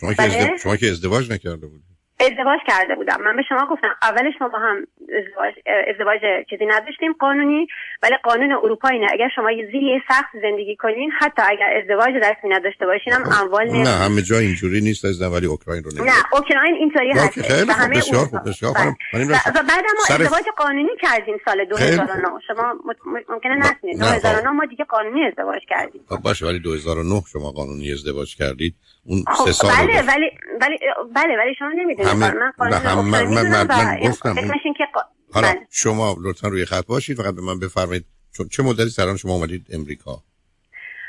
شما 0.00 0.14
که, 0.14 0.22
بله؟ 0.22 0.56
شما 0.62 0.76
که 0.76 0.86
ازدواج 0.86 1.32
نکرده 1.32 1.66
بود 1.66 1.80
ازدواج 2.20 2.60
کرده 2.66 2.94
بودم. 2.94 3.22
من 3.24 3.36
به 3.36 3.42
شما 3.48 3.66
گفتم 3.70 3.88
اولش 4.02 4.34
ما 4.40 4.48
با 4.48 4.58
هم 4.58 4.76
ازدواج, 5.18 5.54
ازدواج 5.90 6.20
چیزی 6.50 6.66
نداشتیم 6.66 7.12
قانونی 7.12 7.66
ولی 8.02 8.16
قانون 8.24 8.52
اروپا 8.52 8.88
اینه. 8.88 9.06
اگر 9.12 9.28
شما 9.36 9.48
زیر 9.72 10.02
سخت 10.08 10.32
زندگی 10.42 10.76
کنین 10.76 11.10
حتی 11.20 11.42
اگر 11.46 11.70
ازدواج 11.82 12.14
رسمی 12.14 12.50
نداشته 12.50 12.86
باشین 12.86 13.12
هم 13.12 13.22
اموال 13.42 13.66
نه 13.70 13.88
همه 13.88 14.22
جا 14.22 14.38
اینجوری 14.38 14.80
نیست 14.80 15.04
از 15.04 15.22
ولی 15.22 15.46
اوکراین 15.46 15.82
رو 15.84 16.04
نه 16.04 16.12
اوکراین 16.32 16.74
اینطوری 16.74 17.10
هست 17.12 17.40
خیلی 17.42 17.72
خوب 17.72 17.96
بسیار 17.96 18.24
خوب 18.26 18.48
بسیار 18.48 18.72
خوب. 18.72 18.94
و 19.14 19.62
بعد 19.68 19.84
ما. 19.98 20.14
ازدواج 20.14 20.44
قانونی 20.56 20.88
کردیم 21.02 21.36
سال 21.44 21.64
2009 21.64 22.28
شما 22.46 22.74
ممکنه 23.28 23.54
نسنید 23.56 23.98
2009 23.98 24.50
ما 24.50 24.64
دیگه 24.64 24.84
قانونی 24.84 25.24
ازدواج 25.24 25.62
کردیم. 25.68 26.00
خب 26.08 26.16
باشه 26.16 26.46
ولی 26.46 26.58
2009 26.58 27.22
شما 27.32 27.50
قانونی 27.50 27.92
ازدواج 27.92 28.36
کردید. 28.36 28.74
اون 29.10 29.24
خب 29.26 29.44
سه 29.44 29.52
سال 29.52 29.70
بله 29.70 30.02
ولی 30.02 30.30
ولی 30.60 30.78
بله 31.14 31.36
ولی 31.38 31.54
شما 31.58 31.68
نمی‌دونید. 31.76 32.12
من 32.12 32.52
قانون 32.58 33.04
من 33.04 33.24
من 33.24 33.46
من, 33.48 33.66
من 33.66 34.00
گفتم 34.08 34.34
که 34.34 34.84
حالا 35.32 35.48
بله. 35.48 35.66
شما 35.70 36.16
لطفا 36.20 36.48
روی 36.48 36.64
خط 36.64 36.86
باشید 36.86 37.16
فقط 37.16 37.34
به 37.34 37.42
من 37.42 37.58
بفرمایید 37.58 38.04
چه 38.50 38.62
مدتی 38.62 38.90
سران 38.90 39.16
شما 39.16 39.32
اومدید 39.32 39.66
امریکا؟ 39.72 40.22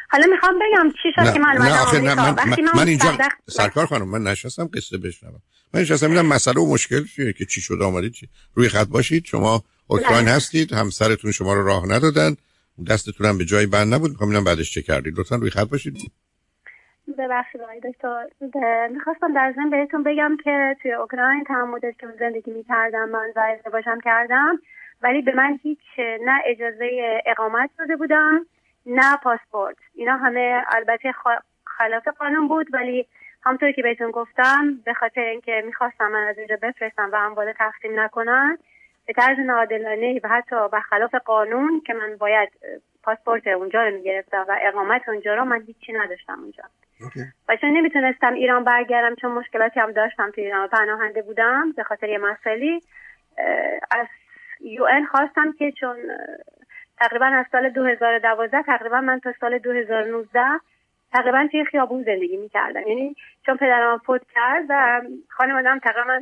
حالا 0.09 0.27
می‌خوام 0.31 0.53
بگم 0.55 0.91
چی 1.03 1.09
شد 1.15 1.33
که 1.33 1.39
من 1.39 1.49
نه 1.49 2.15
من, 2.15 2.35
من, 2.45 2.57
من, 2.75 2.87
اینجا 2.87 3.17
سرکار 3.49 3.85
خانم 3.85 4.07
من 4.07 4.23
نشستم 4.23 4.69
قصه 4.73 4.97
بشنوم. 4.97 5.41
من 5.73 5.81
نشستم 5.81 6.09
میدم 6.09 6.25
مسئله 6.25 6.61
و 6.61 6.73
مشکل 6.73 7.05
چیه 7.15 7.33
که 7.33 7.45
چی 7.45 7.61
شده 7.61 7.83
آمدید 7.83 8.13
چی؟ 8.13 8.29
روی 8.53 8.69
خط 8.69 8.87
باشید 8.87 9.25
شما 9.25 9.63
اوکراین 9.87 10.25
بله. 10.25 10.31
هستید 10.31 10.73
همسرتون 10.73 11.31
شما 11.31 11.53
رو 11.53 11.65
راه 11.65 11.85
ندادن 11.87 12.35
دستتون 12.87 13.27
هم 13.27 13.37
به 13.37 13.45
جای 13.45 13.65
بند 13.65 13.93
نبود 13.93 14.11
می‌خوام 14.11 14.43
بعدش 14.43 14.73
چه 14.73 14.81
کردید. 14.81 15.19
لطفا 15.19 15.35
روی 15.35 15.49
خط 15.49 15.67
باشید. 15.67 16.11
ببخشید 17.17 17.61
آقای 17.61 17.79
دکتر. 17.79 18.27
می‌خواستم 18.87 19.33
در 19.33 19.53
ضمن 19.55 19.69
بهتون 19.69 20.03
بگم 20.03 20.37
که 20.43 20.75
توی 20.81 20.93
اوکراین 20.93 21.43
تمام 21.43 21.69
مدت 21.69 21.99
که 21.99 22.07
زندگی 22.19 22.51
می‌کردم 22.51 23.09
من 23.09 23.31
و 23.35 23.39
ازدواجم 23.39 23.99
کردم 24.03 24.59
ولی 25.01 25.21
به 25.21 25.35
من 25.35 25.59
هیچ 25.63 25.79
نه 25.99 26.41
اجازه 26.45 27.21
اقامت 27.25 27.69
داده 27.79 27.95
بودم 27.95 28.45
نه 28.85 29.17
پاسپورت. 29.17 29.75
اینا 29.95 30.17
همه 30.17 30.63
البته 30.67 31.13
خلاف 31.65 32.07
قانون 32.07 32.47
بود 32.47 32.67
ولی 32.73 33.07
همطور 33.43 33.71
که 33.71 33.81
بهتون 33.81 34.11
گفتم 34.11 34.73
به 34.85 34.93
خاطر 34.93 35.21
اینکه 35.21 35.63
می‌خواستم 35.65 36.11
من 36.11 36.27
از 36.27 36.37
اینجا 36.37 36.57
بفرستم 36.61 37.09
و 37.13 37.15
اموال 37.15 37.53
تقسیم 37.53 37.99
نکنن 37.99 38.57
به 39.07 39.13
طرز 39.13 39.39
ناعادلانه 39.39 40.19
و 40.23 40.27
حتی 40.27 40.55
خلاف 40.89 41.15
قانون 41.15 41.81
که 41.85 41.93
من 41.93 42.17
باید 42.17 42.49
پاسپورت 43.03 43.47
اونجا 43.47 43.83
رو 43.83 43.95
می‌گرفتم 43.95 44.45
و 44.49 44.57
اقامت 44.61 45.09
اونجا 45.09 45.35
رو 45.35 45.45
من 45.45 45.61
هیچی 45.61 45.93
نداشتم 45.93 46.39
اونجا. 46.39 46.63
و 47.49 47.55
چون 47.55 47.69
نمی‌تونستم 47.69 48.33
ایران 48.33 48.63
برگردم 48.63 49.15
چون 49.15 49.31
مشکلاتی 49.31 49.79
هم 49.79 49.91
داشتم 49.91 50.31
تو 50.31 50.41
ایران 50.41 50.67
پناهنده 50.67 51.21
بودم 51.21 51.71
به 51.71 51.83
خاطر 51.83 52.09
یه 52.09 52.17
مسئله 52.17 52.79
از 53.91 54.07
یو 54.61 54.85
خواستم 55.11 55.51
که 55.51 55.71
چون 55.71 55.97
تقریبا 56.99 57.25
از 57.25 57.45
سال 57.51 57.69
2012 57.69 58.61
تقریبا 58.61 59.01
من 59.01 59.19
تا 59.19 59.33
سال 59.39 59.57
2019 59.57 60.39
تقریبا 61.13 61.47
توی 61.51 61.65
خیابون 61.65 62.03
زندگی 62.03 62.37
می‌کردم. 62.37 62.87
یعنی 62.87 63.15
چون 63.45 63.57
پدرم 63.57 63.97
فوت 63.97 64.21
کرد 64.35 64.65
و 64.69 65.01
خانوادم 65.29 65.79
تقریبا 65.79 66.19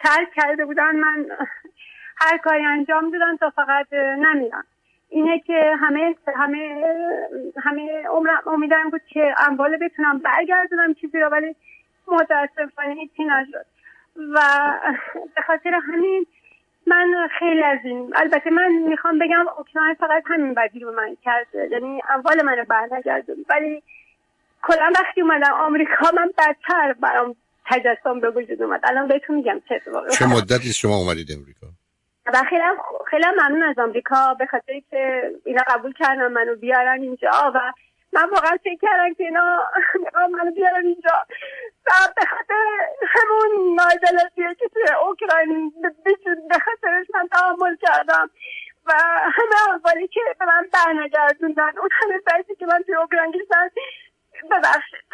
ترک 0.00 0.28
کرده 0.36 0.64
بودن 0.64 0.96
من 0.96 1.26
هر 2.16 2.38
کاری 2.38 2.64
انجام 2.64 3.10
دادن 3.10 3.36
تا 3.36 3.50
فقط 3.50 3.92
نمیرم 3.92 4.64
اینه 5.14 5.38
که 5.46 5.76
همه 5.80 6.14
همه 6.36 6.84
همه 7.62 8.04
امیدم 8.46 8.90
بود 8.90 9.00
که 9.08 9.34
اموال 9.48 9.76
بتونم 9.76 10.18
برگردونم 10.18 10.94
چیزی 10.94 11.20
رو 11.20 11.28
ولی 11.28 11.56
متاسفانه 12.08 12.94
هیچی 12.94 13.24
نشد. 13.24 13.66
و 14.34 14.40
به 15.34 15.42
خاطر 15.46 15.70
همین 15.92 16.26
من 16.86 17.28
خیلی 17.38 17.62
از 17.62 17.78
این 17.84 18.12
البته 18.16 18.50
من 18.50 18.72
می‌خوام 18.72 19.18
بگم 19.18 19.48
اوکراین 19.58 19.94
فقط 19.94 20.22
همین 20.26 20.54
بدی 20.54 20.80
رو 20.80 20.92
من 20.92 21.16
کرده. 21.24 21.68
یعنی 21.70 22.02
اول 22.08 22.42
منو 22.42 22.64
برنگردون. 22.64 23.44
ولی 23.50 23.82
کلا 24.62 24.92
وقتی 25.00 25.20
اومدم 25.20 25.52
آمریکا 25.52 26.10
من 26.16 26.30
بدتر 26.38 26.92
برام 26.92 27.36
تجسم 27.66 28.20
به 28.20 28.30
وجود 28.30 28.62
اومد. 28.62 28.80
الان 28.84 29.08
بهتون 29.08 29.36
میگم 29.36 29.60
چه 29.68 29.80
چه 30.18 30.26
مدتی 30.26 30.72
شما 30.72 30.96
اومدید 30.96 31.32
امریکا؟ 31.32 31.66
و 32.26 32.42
خیلی 32.50 32.62
خیلی 33.14 33.26
ممنون 33.26 33.62
از 33.62 33.78
آمریکا. 33.78 34.34
به 34.34 34.46
خاطر 34.46 34.80
که 34.90 35.30
اینا 35.44 35.62
قبول 35.66 35.92
کردن 35.92 36.28
منو 36.28 36.56
بیارن 36.56 37.02
اینجا 37.02 37.52
و 37.54 37.72
من 38.12 38.30
واقعا 38.30 38.56
فکر 38.64 38.78
کردم 38.82 39.14
که 39.14 39.24
اینا 39.24 39.58
منو 40.14 40.50
بیارن 40.50 40.86
اینجا. 40.86 41.12
و 41.86 41.90
به 42.16 42.26
خاطر 42.26 42.54
همون 43.06 43.74
نایدلتیه 43.74 44.54
که 44.58 44.68
توی 44.68 44.82
اوکراین 45.06 45.72
به 46.48 46.58
خاطرش 46.64 47.06
من 47.14 47.28
تحمل 47.32 47.76
کردم. 47.76 48.30
و 48.86 48.92
همه 49.22 49.74
اولی 49.74 50.08
که 50.08 50.20
به 50.38 50.46
من 50.46 50.66
برنگردوندن 50.72 51.78
اون 51.78 51.88
همه 51.92 52.20
سایتی 52.30 52.54
که 52.54 52.66
من 52.66 52.82
توی 52.86 52.94
اوکراین 52.94 53.30
گشتن 53.30 53.68
ببخشید. 54.50 55.04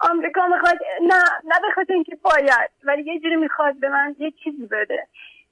آمریکا 0.00 0.46
می‌خواد 0.46 0.78
نه 1.00 1.22
نه 1.44 1.60
به 1.62 1.70
خاطر 1.74 1.92
اینکه 1.92 2.16
باید 2.22 2.70
ولی 2.84 3.02
یه 3.02 3.20
جوری 3.20 3.36
می‌خواد 3.36 3.74
به 3.80 3.88
من 3.88 4.16
یه 4.18 4.30
چیزی 4.30 4.66
بده. 4.66 5.06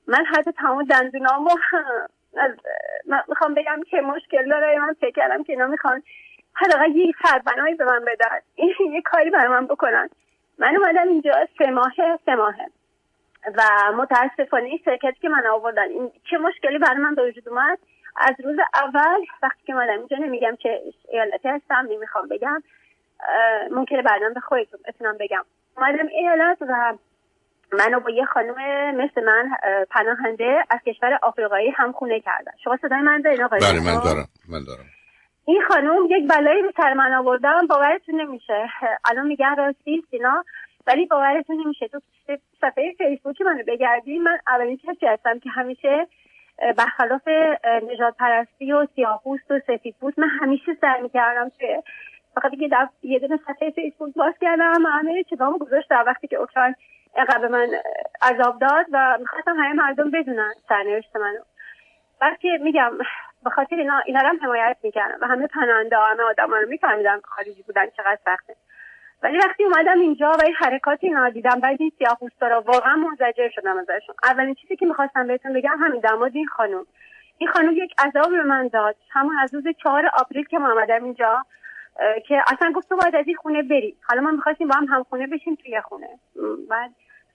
من 0.09 0.25
حتی 0.25 0.53
تمام 0.53 0.85
دندونامو 0.85 1.51
من 3.11 3.23
می‌خوام 3.29 3.55
بگم 3.55 3.81
که 3.91 4.01
مشکل 4.01 4.49
داره. 4.49 4.79
من 4.79 4.95
فکر 5.01 5.11
کردم 5.11 5.43
که 5.43 5.53
اینا 5.53 5.67
می‌خوان 5.67 6.03
حداقل 6.55 6.97
یه 6.97 7.13
سربنایی 7.23 7.75
به 7.75 7.85
من 7.85 8.05
بدن 8.05 8.41
یه 8.95 9.03
کاری 9.03 9.31
برای 9.31 9.49
من 9.49 9.67
بکنن. 9.67 10.09
من 10.59 10.77
اومدم 10.77 11.09
اینجا 11.09 11.33
سه 11.59 11.71
ماهه 11.71 12.19
سه 12.27 12.35
ماهه. 12.35 12.67
و 13.57 13.93
متاسفانه 13.97 14.65
این 14.65 14.81
شرکتی 14.85 15.21
که 15.21 15.29
من 15.29 15.47
آوردن 15.47 15.89
این 15.89 16.13
چه 16.31 16.39
مشکلی 16.39 16.79
برای 16.79 16.99
من 16.99 17.15
وجود 17.19 17.49
اومد؟ 17.49 17.79
از 18.17 18.35
روز 18.45 18.57
اول 18.75 19.25
وقتی 19.43 19.61
که 19.67 19.73
اومدم 19.73 19.99
اینجا 19.99 20.17
نمیگم 20.17 20.57
که 20.57 20.83
ایالتی 21.09 21.49
هستم 21.49 21.87
نمی‌خوام 21.91 22.29
بگم. 22.29 22.63
ممکنه 23.71 24.03
بعدا 24.03 24.29
به 24.35 24.41
خودتون 24.41 24.81
بتونم 24.89 25.17
بگم. 25.21 25.45
اومدم 25.77 26.07
ایالت 26.07 26.59
و 26.61 26.95
منو 27.73 28.01
با 28.01 28.11
یه 28.11 28.25
خانم 28.25 28.55
مثل 28.97 29.25
من 29.25 29.51
پناهنده 29.91 30.65
از 30.71 30.81
کشور 30.87 31.19
آفریقایی 31.23 31.71
هم 31.71 31.93
خونه 31.93 32.21
کردن. 32.21 32.53
شما 32.65 32.77
صدای 32.83 33.01
من 33.01 33.21
دارین 33.21 33.43
آقای 33.43 33.61
بله 33.61 33.81
من 33.81 34.01
دارم 34.05 34.29
من 34.49 34.65
دارم. 34.65 34.85
این 35.45 35.63
خانم 35.69 36.07
یک 36.09 36.29
بلایی 36.29 36.63
به 36.63 36.73
سر 36.77 36.95
من 36.95 37.15
آوردم 37.15 37.67
باورتون 37.67 38.21
نمیشه. 38.21 38.69
الان 39.11 39.27
میگن 39.27 39.57
راستی 39.57 40.05
سینا 40.11 40.45
ولی 40.87 41.07
باورتون 41.07 41.61
نمیشه. 41.65 41.89
تو 41.89 42.01
صفحه 42.61 42.95
فیسبوک 42.99 43.41
منو 43.41 43.63
بگردی 43.67 44.19
من 44.19 44.39
اولین 44.49 44.77
کسی 44.77 45.07
هستم 45.07 45.39
که 45.39 45.51
همیشه 45.51 46.07
برخلاف 46.77 47.29
نجات 47.93 48.17
پرستی 48.17 48.73
و 48.73 48.87
سیاه‌پوست 48.95 49.51
و 49.51 49.61
سفیدپوست 49.67 50.19
من 50.19 50.29
همیشه 50.29 50.77
سعی 50.81 51.03
می‌کردم 51.03 51.51
که 51.59 51.83
فقط 52.35 52.53
یه 52.59 52.69
دفعه 52.69 52.89
یه 53.03 53.19
دونه 53.19 53.37
صفحه 53.47 53.71
فیسبوک 53.71 54.15
باز 54.15 54.35
کردم 54.41 54.87
همه 54.87 55.25
چیزامو 55.31 55.59
گذاشتم 55.59 56.05
وقتی 56.07 56.29
که 56.29 56.37
اوکراین 56.37 56.75
اینقدر 57.17 57.39
به 57.39 57.49
من 57.49 57.69
عذاب 58.23 58.59
داد 58.59 58.87
و 58.93 59.17
می‌خواستم 59.21 59.57
همه 59.57 59.73
مردم 59.73 60.11
بدونن 60.11 60.53
سرنوشت 60.69 61.17
منو 61.17 61.41
بلکه 62.21 62.59
میگم 62.63 62.93
به 63.45 63.51
خاطر 63.51 63.77
اینا 63.77 63.99
اینا 64.07 64.21
هم 64.21 64.39
حمایت 64.43 64.77
می‌کردم 64.83 65.19
و 65.21 65.27
همه 65.27 65.47
پناهنده 65.47 65.97
همه 65.97 66.23
آدم 66.23 66.51
رو 66.51 66.69
میفهمیدن 66.69 67.21
خارجی 67.25 67.63
بودن 67.63 67.87
چقدر 67.97 68.19
سخته. 68.25 68.57
ولی 69.23 69.39
وقتی 69.39 69.65
اومدم 69.65 70.01
اینجا 70.01 70.33
و 70.33 70.43
این 70.45 70.55
حرکات 70.55 70.99
اینا 71.03 71.29
دیدم 71.29 71.61
بعد 71.61 71.77
این 71.81 71.93
سیاه 71.99 72.19
را 72.41 72.61
واقعا 72.61 72.97
منزجر 72.97 73.49
شدم 73.49 73.79
ازشون. 73.79 74.15
اولین 74.25 74.55
چیزی 74.55 74.77
که 74.77 74.87
می‌خواستم 74.87 75.27
بهتون 75.27 75.53
بگم 75.53 75.79
همین 75.81 76.01
در 76.01 76.15
این 76.35 76.47
خانم. 76.47 76.87
این 77.39 77.51
خانم 77.51 77.73
یک 77.73 77.95
عذاب 78.07 78.31
به 78.31 78.43
من 78.43 78.69
داد. 78.69 78.97
همون 79.11 79.39
از 79.43 79.55
روز 79.55 79.65
چهار 79.83 80.11
آپریل 80.19 80.45
که 80.45 80.59
ما 80.59 80.73
آمدم 80.73 81.05
اینجا 81.05 81.45
که 82.27 82.43
اصلا 82.47 82.73
گفت 82.73 82.89
تو 82.89 82.97
باید 82.97 83.17
از 83.17 83.27
این 83.27 83.37
خونه 83.37 83.63
بری. 83.63 83.97
حالا 84.09 84.21
ما 84.21 84.31
می‌خواستیم 84.31 84.69
با 84.69 84.75
هم 84.75 84.85
همخونه 84.85 85.27
بشیم 85.27 85.55
توی 85.55 85.81
خونه. 85.81 86.09
بعد 86.71 86.91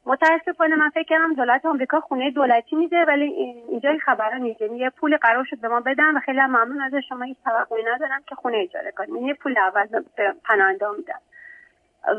متاسفانه 0.05 0.75
من 0.75 0.89
فکر 0.89 1.03
کردم 1.03 1.33
دولت 1.33 1.65
آمریکا 1.65 1.99
خونه 1.99 2.31
دولتی 2.31 2.75
میده 2.75 3.05
ولی 3.05 3.23
اینجا 3.69 3.89
این 3.89 3.99
خبرها 3.99 4.37
نیست 4.37 4.61
یه 4.61 4.89
پول 4.89 5.17
قرار 5.17 5.43
شد 5.43 5.59
به 5.59 5.67
ما 5.67 5.79
بدن 5.79 6.17
و 6.17 6.19
خیلی 6.19 6.41
ممنون 6.41 6.81
از 6.81 6.91
شما 7.09 7.23
هیچ 7.23 7.37
توقعی 7.43 7.83
ندارم 7.83 8.21
که 8.27 8.35
خونه 8.35 8.57
اجاره 8.57 8.91
کنیم. 8.91 9.15
یه 9.15 9.33
پول 9.33 9.57
اول 9.57 10.03
به 10.15 10.33
پناهنده 10.45 10.85
میدن 10.97 11.19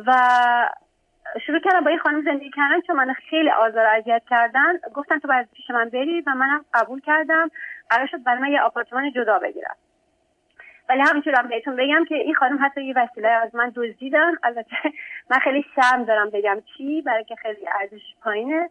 و 0.07 0.13
شروع 1.47 1.61
کردم 1.61 1.81
با 1.81 1.91
این 1.91 1.99
خانم 1.99 2.25
زندگی 2.25 2.51
کردن 2.51 2.81
چون 2.81 2.97
من 2.97 3.13
خیلی 3.13 3.51
آزار 3.51 3.87
اذیت 3.87 4.23
کردن. 4.31 4.79
گفتن 4.95 5.19
تو 5.19 5.29
باید 5.29 5.49
پیش 5.57 5.71
من 5.71 5.89
بری 5.89 6.21
و 6.21 6.31
منم 6.31 6.65
قبول 6.75 7.01
کردم. 7.01 7.51
قرار 7.91 8.07
شد 8.07 8.23
برای 8.23 8.41
من 8.41 8.53
یه 8.53 8.61
آپارتمان 8.61 9.13
جدا 9.13 9.39
بگیرم. 9.39 9.77
ولی 10.88 11.01
همینطور 11.01 11.35
هم 11.38 11.49
بهتون 11.49 11.77
بگم 11.77 12.05
که 12.09 12.14
این 12.14 12.35
خانم 12.35 12.59
حتی 12.64 12.85
یه 12.85 12.94
وسیله 12.97 13.29
از 13.29 13.55
من 13.55 13.73
دزدیدن. 13.77 14.33
البته 14.42 14.77
من 15.31 15.38
خیلی 15.38 15.64
شرم 15.75 16.05
دارم 16.05 16.31
بگم 16.31 16.62
چی 16.77 17.03
برای 17.03 17.25
که 17.25 17.35
خیلی 17.35 17.68
ارزش 17.81 18.03
پایینه. 18.23 18.70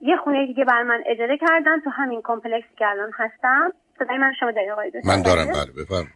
یه 0.00 0.16
خونه 0.16 0.46
دیگه 0.46 0.64
بر 0.64 0.82
من 0.82 1.02
اجاره 1.06 1.38
کردن 1.38 1.80
تو 1.80 1.90
همین 1.90 2.20
کمپلکس 2.24 2.68
که 2.78 2.86
الان 2.86 3.10
هستم. 3.14 3.72
صدای 3.98 4.18
من 4.18 4.32
شما 4.40 4.50
دارین 4.50 4.70
آقای 4.70 4.92
من 5.06 5.22
دارم 5.22 5.46
بله 5.46 5.84
بفرم 5.84 6.06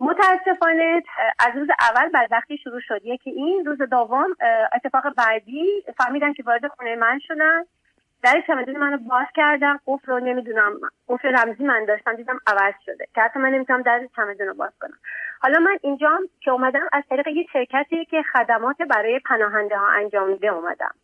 متاسفانه 0.00 1.02
از 1.38 1.56
روز 1.56 1.68
اول 1.80 2.08
بعد 2.08 2.28
وقتی 2.32 2.58
شروع 2.58 2.80
شد. 2.80 3.00
یکی 3.04 3.30
این 3.30 3.64
روز 3.66 3.78
دوم 3.90 4.36
اتفاق 4.74 5.14
بعدی 5.16 5.84
فهمیدن 5.98 6.32
که 6.32 6.42
وارد 6.42 6.66
خونه 6.66 6.96
من 6.96 7.18
شدن. 7.28 7.62
در 8.22 8.42
چمدون 8.46 8.76
منو 8.76 8.96
باز 8.96 9.26
کردم 9.34 9.80
قفل 9.86 10.12
رو 10.12 10.18
نمی‌دونم 10.18 10.80
قفل 11.08 11.28
رمزی 11.28 11.64
من 11.64 11.84
داشتم 11.84 12.16
دیدم 12.16 12.38
عوض 12.46 12.74
شده 12.86 13.06
که 13.14 13.20
حتی 13.20 13.38
من 13.38 13.48
نمی‌تونم 13.48 13.82
در 13.82 14.08
چمدون 14.16 14.46
رو 14.46 14.54
باز 14.54 14.72
کنم. 14.80 14.98
حالا 15.40 15.58
من 15.58 15.78
اینجا 15.82 16.20
که 16.40 16.50
اومدم 16.50 16.88
از 16.92 17.04
طریق 17.10 17.28
یه 17.28 17.46
شرکتی 17.52 18.04
که 18.04 18.22
خدمات 18.22 18.82
برای 18.82 19.18
پناهنده 19.18 19.76
ها 19.76 19.88
انجام 19.88 20.28
میده 20.28 20.48
اومدم. 20.48 20.94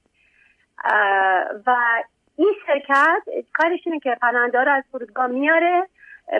و 1.67 1.77
این 2.37 2.55
شرکت 2.67 3.23
کارش 3.55 3.81
اینه 3.87 4.01
که 4.01 4.17
پناهنده 4.23 4.61
رو 4.65 4.73
از 4.73 4.85
فرودگاه 4.93 5.27
میاره 5.27 5.89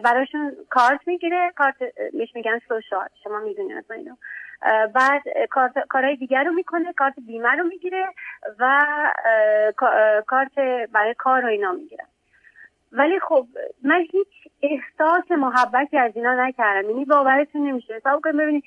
براشون 0.05 0.57
کارت 0.71 1.01
می‌گیره 1.07 1.53
کارت 1.57 1.77
میش 2.13 2.35
میگن 2.35 2.59
سوشال 2.69 3.09
شما 3.25 3.41
می‌دونید 3.41 3.77
از 3.77 3.91
اینو. 3.91 4.17
بعد 4.95 5.23
کارهای 5.89 6.17
دیگر 6.17 6.45
رو 6.45 6.53
می‌کنه 6.53 6.93
کارت 6.93 7.15
بیمه 7.27 7.51
رو 7.51 7.65
می‌گیره 7.65 8.09
و 8.59 8.87
کارت 10.27 10.55
برای 10.93 11.15
کار 11.19 11.43
رو 11.43 11.49
اینا 11.49 11.73
می‌گیره. 11.73 12.05
ولی 12.93 13.21
خب 13.21 13.47
من 13.85 14.01
هیچ 14.01 14.29
احساس 14.63 15.31
محبتی 15.31 15.99
از 15.99 16.13
اینا 16.15 16.35
نکردم. 16.35 16.91
یعنی 16.91 17.05
باورتون 17.05 17.69
نمیشه. 17.69 17.95
حساب 17.95 18.21
کنید 18.21 18.37
ببینید 18.37 18.65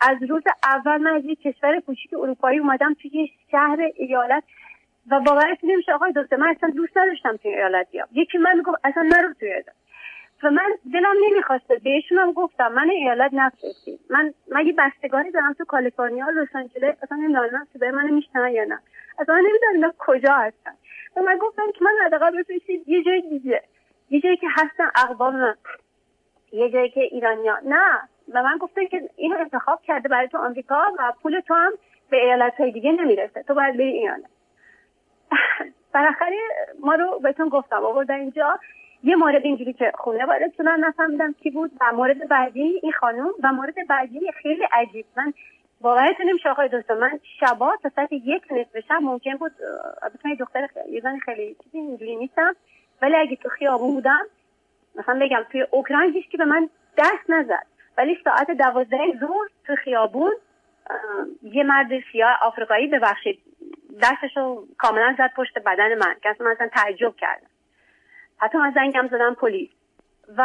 از 0.00 0.16
روز 0.28 0.42
اول 0.64 0.96
من 0.96 1.16
از 1.16 1.24
یک 1.24 1.42
کشور 1.42 1.80
کوچیک 1.80 2.14
اروپایی 2.14 2.58
اومدم 2.58 2.94
توی 2.94 3.30
شهر 3.50 3.78
ایالت 3.94 4.44
و 5.10 5.20
باورتون 5.20 5.70
نمیشه 5.70 5.92
آقای 5.92 6.12
دکتر 6.16 6.36
من 6.36 6.48
اصلا 6.48 6.70
دوست 6.70 6.96
نداشتم 6.96 7.36
توی 7.36 7.54
ایالت 7.54 7.90
بیام 7.90 8.08
یکی 8.12 8.38
من 8.38 8.56
می‌گفت 8.56 8.78
اصلا 8.84 9.02
نرو 9.02 9.32
توی 9.32 9.48
ایالت. 9.48 9.81
و 10.42 10.50
من 10.50 10.74
دلم 10.92 11.14
نمی‌خواسته. 11.30 11.80
بهشون 11.84 12.18
هم 12.18 12.32
گفتم 12.32 12.72
من 12.72 12.90
ایالت 12.90 13.30
نفرستید 13.34 14.00
من 14.10 14.34
من 14.48 14.66
یه 14.66 14.74
بستگانی 14.78 15.30
دارم 15.30 15.52
تو 15.52 15.64
کالیفرنیا 15.64 16.26
لس 16.30 16.56
آنجلس 16.56 16.96
اصلا 17.02 17.18
نمی‌دونم 17.18 17.66
صدای 17.74 17.90
من 17.90 18.10
میشنن 18.10 18.52
یا 18.52 18.64
نه. 18.64 18.78
اصلا 19.18 19.34
نمی‌دونم 19.36 19.74
اینا 19.74 19.92
کجا 19.98 20.32
هستن. 20.34 20.72
و 21.16 21.20
من 21.20 21.38
گفتم 21.38 21.72
که 21.74 21.84
من 21.84 21.92
حداقل 22.06 22.42
بفرستید 22.42 22.88
یه 22.88 23.02
جای 23.02 23.20
دیگه. 23.20 23.62
یه 24.10 24.20
جایی 24.20 24.36
که 24.36 24.46
هستن 24.50 24.84
اقوام 24.96 25.54
یه 26.52 26.70
جایی 26.70 26.90
که 26.90 27.00
ایرانیا 27.00 27.58
نه. 27.64 28.00
و 28.34 28.42
من 28.42 28.58
گفتم 28.58 28.86
که 28.86 29.10
اینو 29.16 29.38
انتخاب 29.38 29.82
کرده 29.82 30.08
برای 30.08 30.28
تو 30.28 30.38
آمریکا 30.38 30.82
و 30.98 31.12
پول 31.22 31.40
تو 31.40 31.54
هم 31.54 31.72
به 32.10 32.16
ایالت 32.16 32.54
های 32.60 32.72
دیگه 32.72 32.92
نمی‌رسه. 32.92 33.42
تو 33.42 33.54
باید 33.54 33.74
بری 33.74 33.98
ایران. 33.98 34.22
بالاخره 35.94 36.38
ما 36.80 36.94
رو 36.94 37.18
بهتون 37.18 37.48
گفتم. 37.48 37.84
آوردن 37.84 38.20
اینجا. 38.20 38.58
یه 39.04 39.16
مورد 39.16 39.44
اینجوری 39.44 39.72
که 39.72 39.92
خونه 39.94 40.26
وارد 40.26 40.52
شدن 40.56 40.80
نفهمیدم 40.80 41.32
کی 41.32 41.50
بود 41.50 41.70
و 41.80 41.92
مورد 41.92 42.28
بعدی 42.28 42.80
این 42.82 42.92
خانم 42.92 43.28
و 43.42 43.52
مورد 43.52 43.74
بعدی 43.88 44.20
خیلی 44.42 44.64
عجیب. 44.72 45.06
من 45.16 45.32
باورتون 45.80 46.28
نمیشه 46.28 46.48
آقای 46.48 46.68
دکتر 46.68 46.94
من 46.94 47.20
شبا 47.40 47.76
تا 47.82 47.90
ساعت 47.96 48.12
یک 48.12 48.42
نصف 48.50 48.86
شب 48.88 48.98
ممکن 49.02 49.36
بود 49.36 49.52
البته 50.02 50.34
دختر 50.34 50.68
یه 50.90 51.00
زن 51.00 51.18
خیلی 51.18 51.56
چیزی 51.64 51.78
اینجوری 51.78 52.16
نیستم 52.16 52.56
ولی 53.02 53.16
اگه 53.16 53.36
تو 53.36 53.48
خیابون 53.48 53.94
بودم 53.94 54.26
مثلا 54.94 55.18
بگم 55.22 55.42
توی 55.52 55.66
اوکراین 55.70 56.12
هیچ 56.12 56.28
که 56.28 56.38
به 56.38 56.44
من 56.44 56.68
دست 56.98 57.30
نزد. 57.30 57.66
ولی 57.98 58.18
ساعت 58.24 58.50
دوازده 58.50 58.98
ظهر 59.20 59.48
تو 59.66 59.76
خیابون 59.76 60.32
یه 61.42 61.64
مرد 61.64 61.88
سیاه 62.12 62.38
آفریقایی 62.42 62.86
ببخشید 62.86 63.38
دستشو 64.02 64.66
کاملا 64.78 65.14
زد 65.18 65.32
پشت 65.36 65.58
بدن 65.58 65.94
من. 65.94 66.14
که 66.22 66.36
من 66.40 66.50
اصلا 66.50 66.68
تعجب 66.68 67.16
کردم 67.16 67.46
حتی 68.42 68.58
من 68.58 68.72
زنگم 68.74 69.08
زدم 69.08 69.34
پلیس. 69.34 69.70
و 70.36 70.44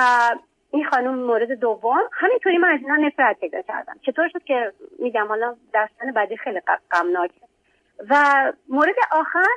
این 0.72 0.86
خانم 0.86 1.16
مورد 1.16 1.52
دوم 1.52 2.10
همینطوری 2.12 2.58
من 2.58 2.72
از 2.72 2.80
اینا 2.80 2.96
نفرت 2.96 3.40
پیدا 3.40 3.62
کردم. 3.62 3.96
چطور 4.02 4.30
شد 4.30 4.44
که 4.44 4.74
میگم 5.00 5.28
حالا 5.28 5.56
دستان 5.74 6.12
بعدی 6.12 6.38
خیلی 6.38 6.62
غمناکه. 6.92 7.42
و 8.10 8.16
مورد 8.70 8.96
آخر 9.12 9.48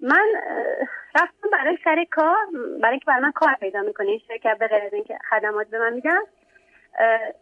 من 0.00 0.26
رفتم 1.14 1.50
برای 1.52 1.78
سر 1.84 2.04
کار 2.10 2.36
برای 2.82 2.90
اینکه 2.90 3.04
برای 3.06 3.22
من 3.22 3.32
کار 3.32 3.54
پیدا 3.54 3.80
می‌کنه 3.80 4.06
این 4.08 4.20
شرکت 4.28 4.58
به 4.58 4.66
غیر 4.66 4.82
اینکه 4.92 5.18
خدمات 5.30 5.66
به 5.66 5.78
من 5.78 5.92
میدن. 5.92 6.20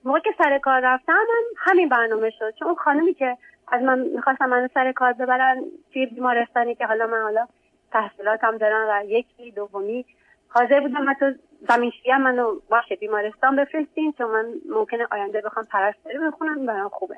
موقع 0.05 0.20
که 0.20 0.35
سر 0.38 0.59
کار 0.59 0.81
رفتم 0.81 1.12
من 1.12 1.44
همین 1.57 1.88
برنامه 1.88 2.31
شد. 2.31 2.55
چون 2.59 2.68
اون 2.68 2.76
خانمی 2.76 3.14
که 3.14 3.37
از 3.68 3.83
من 3.83 3.98
می‌خواستم 3.98 4.46
من 4.46 4.68
سر 4.74 4.92
کار 4.92 5.12
ببرن 5.12 5.64
توی 5.92 6.07
بیمارستانی 6.07 6.74
که 6.74 6.87
حالا 6.87 7.07
من 7.07 7.22
حالا 7.22 7.46
تحصیلاتم 7.92 8.59
دارم 8.59 8.87
و 8.90 9.05
یکی 9.05 9.50
دومی 9.50 10.07
حاضر 10.53 10.81
بودم 10.81 11.11
حتی 11.11 11.27
زمینشی 11.69 12.11
هم 12.11 12.23
منو 12.23 12.61
باشه 12.71 12.97
بیمارستان 12.97 13.57
بفرستین 13.57 14.13
چون 14.19 14.31
من 14.31 14.47
ممکنه 14.69 15.07
آینده 15.11 15.41
بخوام 15.41 15.67
پرستاری 15.73 16.19
بخونم 16.19 16.67
برام 16.67 16.89
خوبه. 16.89 17.17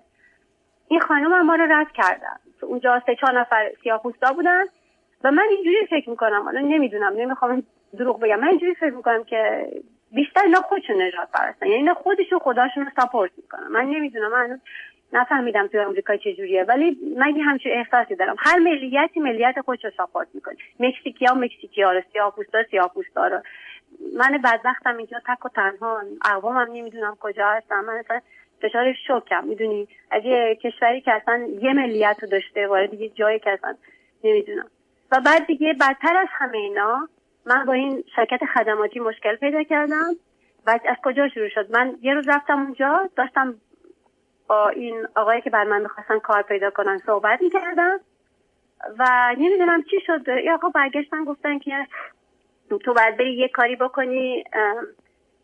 این 0.89 1.01
خانم 1.01 1.33
هم 1.33 1.47
ما 1.47 1.55
رو 1.55 1.67
رد 1.71 1.93
کردن. 1.95 2.37
اونجا 2.63 3.03
سه 3.07 3.17
چهار 3.21 3.41
نفر 3.41 3.71
سیاه 3.83 4.03
بودن 4.03 4.65
و 5.25 5.31
من 5.31 5.47
اینجوری 5.51 5.87
فکر 5.91 6.11
می‌کنم. 6.11 6.43
حالا 6.43 6.61
نمی‌دونم 6.61 7.13
نمی‌خوام 7.17 7.63
دروغ 7.99 8.21
بگم. 8.21 8.41
من 8.41 8.49
اینجوری 8.49 8.75
فکر 8.75 8.95
می‌کنم 8.95 9.25
که 9.25 9.69
بیشتر 10.13 10.41
اینا 10.41 10.61
خودشون 10.61 11.03
نجات 11.03 11.29
پرستن. 11.35 11.67
یعنی 11.67 11.79
اینا 11.79 11.95
خودشون 11.95 12.39
خداشون 12.39 12.85
رو 12.85 12.91
ساپورت 12.97 13.31
می‌کنن. 13.37 13.67
من 13.69 13.85
نمی‌دونم 13.85 14.33
من 14.33 14.61
نفهمیدم 15.13 15.67
توی 15.67 15.81
آمریکا 15.81 16.17
چجوریه 16.17 16.65
ولی 16.65 16.99
من 17.17 17.37
یه 17.37 17.45
احساسی 17.65 18.17
دارم. 18.17 18.37
هر 18.39 18.59
ملیتی 18.59 19.21
ملیت 19.21 19.61
خودش 19.65 19.85
رو 19.85 19.91
ساپورت 19.97 20.29
می‌کنه. 20.35 20.57
مکزیکی 20.81 21.27
ها 21.27 21.35
مکزیکی 21.35 21.83
ها 21.83 21.93
رو 21.93 22.03
سیاه 22.71 22.93
پوستا 22.95 23.27
رو. 23.27 23.41
من 24.17 24.39
بدبختم 24.45 24.97
اینجا 24.97 25.19
تک 25.27 25.45
و 25.45 25.49
تنها. 25.49 26.03
اقوامم 26.25 26.69
نمی‌دونم 26.73 27.17
کجا 27.21 27.49
هستم 27.49 27.85
من 27.85 27.95
اصلا 27.95 28.21
دچار 28.63 28.93
شوکم 29.07 29.45
می‌دونی؟ 29.45 29.89
از 30.11 30.25
یه 30.25 30.59
کشوری 30.63 31.01
که 31.01 31.13
اصلا 31.13 31.49
یه 31.63 31.73
ملیت 31.73 32.17
رو 32.23 32.29
داشته 32.29 32.67
وارد 32.67 32.95
یه 32.95 33.09
جایی 33.09 33.39
که 33.39 33.51
اصلا 33.51 33.75
نمی‌دونم. 34.25 34.67
و 35.13 35.21
بعد 35.27 35.47
دیگه 35.47 35.73
بدتر 35.81 36.17
از 36.17 36.29
همه 36.31 36.59
اینا 36.59 37.09
من 37.47 37.65
با 37.65 37.73
این 37.73 38.05
شرکت 38.17 38.41
خدماتی 38.55 39.01
مشکل 39.01 39.37
پیدا 39.37 39.63
کردم. 39.63 40.11
و 40.67 40.71
از 40.71 40.97
کجا 41.05 41.29
شروع 41.29 41.49
شد؟ 41.49 41.71
من 41.71 41.95
یه 42.03 42.15
روز 42.15 42.29
رفتم 42.29 42.63
اونجا 42.63 43.11
داشتم 43.17 43.55
این 44.53 45.07
آقایی 45.17 45.41
که 45.41 45.51
بر 45.51 45.65
من 45.65 45.83
می‌خواستن 45.83 46.19
کار 46.19 46.43
پیدا 46.43 46.71
کنن 46.71 46.99
صحبت 47.07 47.43
می‌کردم 47.43 48.01
و 48.99 49.35
نمی‌دونم 49.39 49.83
چی 49.83 50.01
شد. 50.07 50.29
یه 50.29 50.53
آقا 50.53 50.69
برگشتن 50.69 51.25
گفتن 51.25 51.59
که 51.59 51.87
تو 52.85 52.95
باید 52.95 53.17
بری 53.17 53.35
یه 53.35 53.49
کاری 53.49 53.77
بکنی 53.77 54.45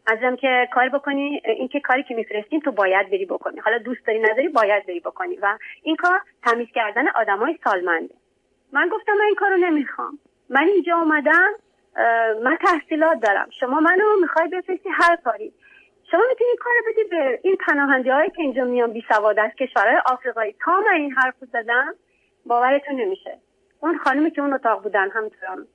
ازم 0.07 0.37
که 0.37 0.68
کار 0.73 0.88
بکنی 0.88 1.42
این 1.44 1.68
که 1.68 1.81
کاری 1.81 2.03
که 2.03 2.14
میفرستیم 2.14 2.61
تو 2.61 2.73
باید 2.73 3.11
بری 3.11 3.27
بکنی. 3.27 3.61
حالا 3.61 3.79
دوست 3.79 4.07
داری 4.07 4.18
نداری 4.18 4.49
باید 4.49 4.87
بری 4.87 5.01
بکنی. 5.01 5.37
و 5.37 5.59
این 5.83 5.97
کار 5.97 6.21
تمیز 6.42 6.68
کردن 6.75 7.09
آدمای 7.09 7.59
سالمنده. 7.64 8.14
من 8.73 8.88
گفتم 8.88 9.12
من 9.12 9.25
این 9.25 9.35
کارو 9.35 9.57
نمی‌خوام. 9.57 10.18
من 10.51 10.62
اینجا 10.62 10.97
اومدم 10.97 11.51
من 12.44 12.57
تحصیلات 12.61 13.21
دارم. 13.21 13.49
شما 13.61 13.81
منو 13.81 14.05
می‌خوای 14.21 14.49
بفرستی 14.49 14.88
هر 14.88 15.16
کاری. 15.16 15.53
شما 16.11 16.21
می‌تونی 16.29 16.51
کار 16.61 16.73
بدی 16.88 17.05
به 17.05 17.40
این 17.42 17.57
پناهنده 17.57 18.14
هایی 18.14 18.31
که 18.31 18.42
اینجا 18.42 18.64
میان 18.64 18.92
بی 18.92 19.05
سواد 19.09 19.38
از 19.38 19.51
کشورهای 19.51 19.97
آفریقایی. 20.07 20.57
تا 20.64 20.81
من 20.81 20.92
این 20.92 21.12
حرف 21.12 21.35
زدم 21.53 21.94
باورتون 22.47 23.01
نمیشه. 23.01 23.38
اون 23.81 23.99
خانمی 23.99 24.31
که 24.31 24.40
اون 24.40 24.53
اتاق 24.53 24.83
بودن 24.83 25.11
همینطورم 25.11 25.66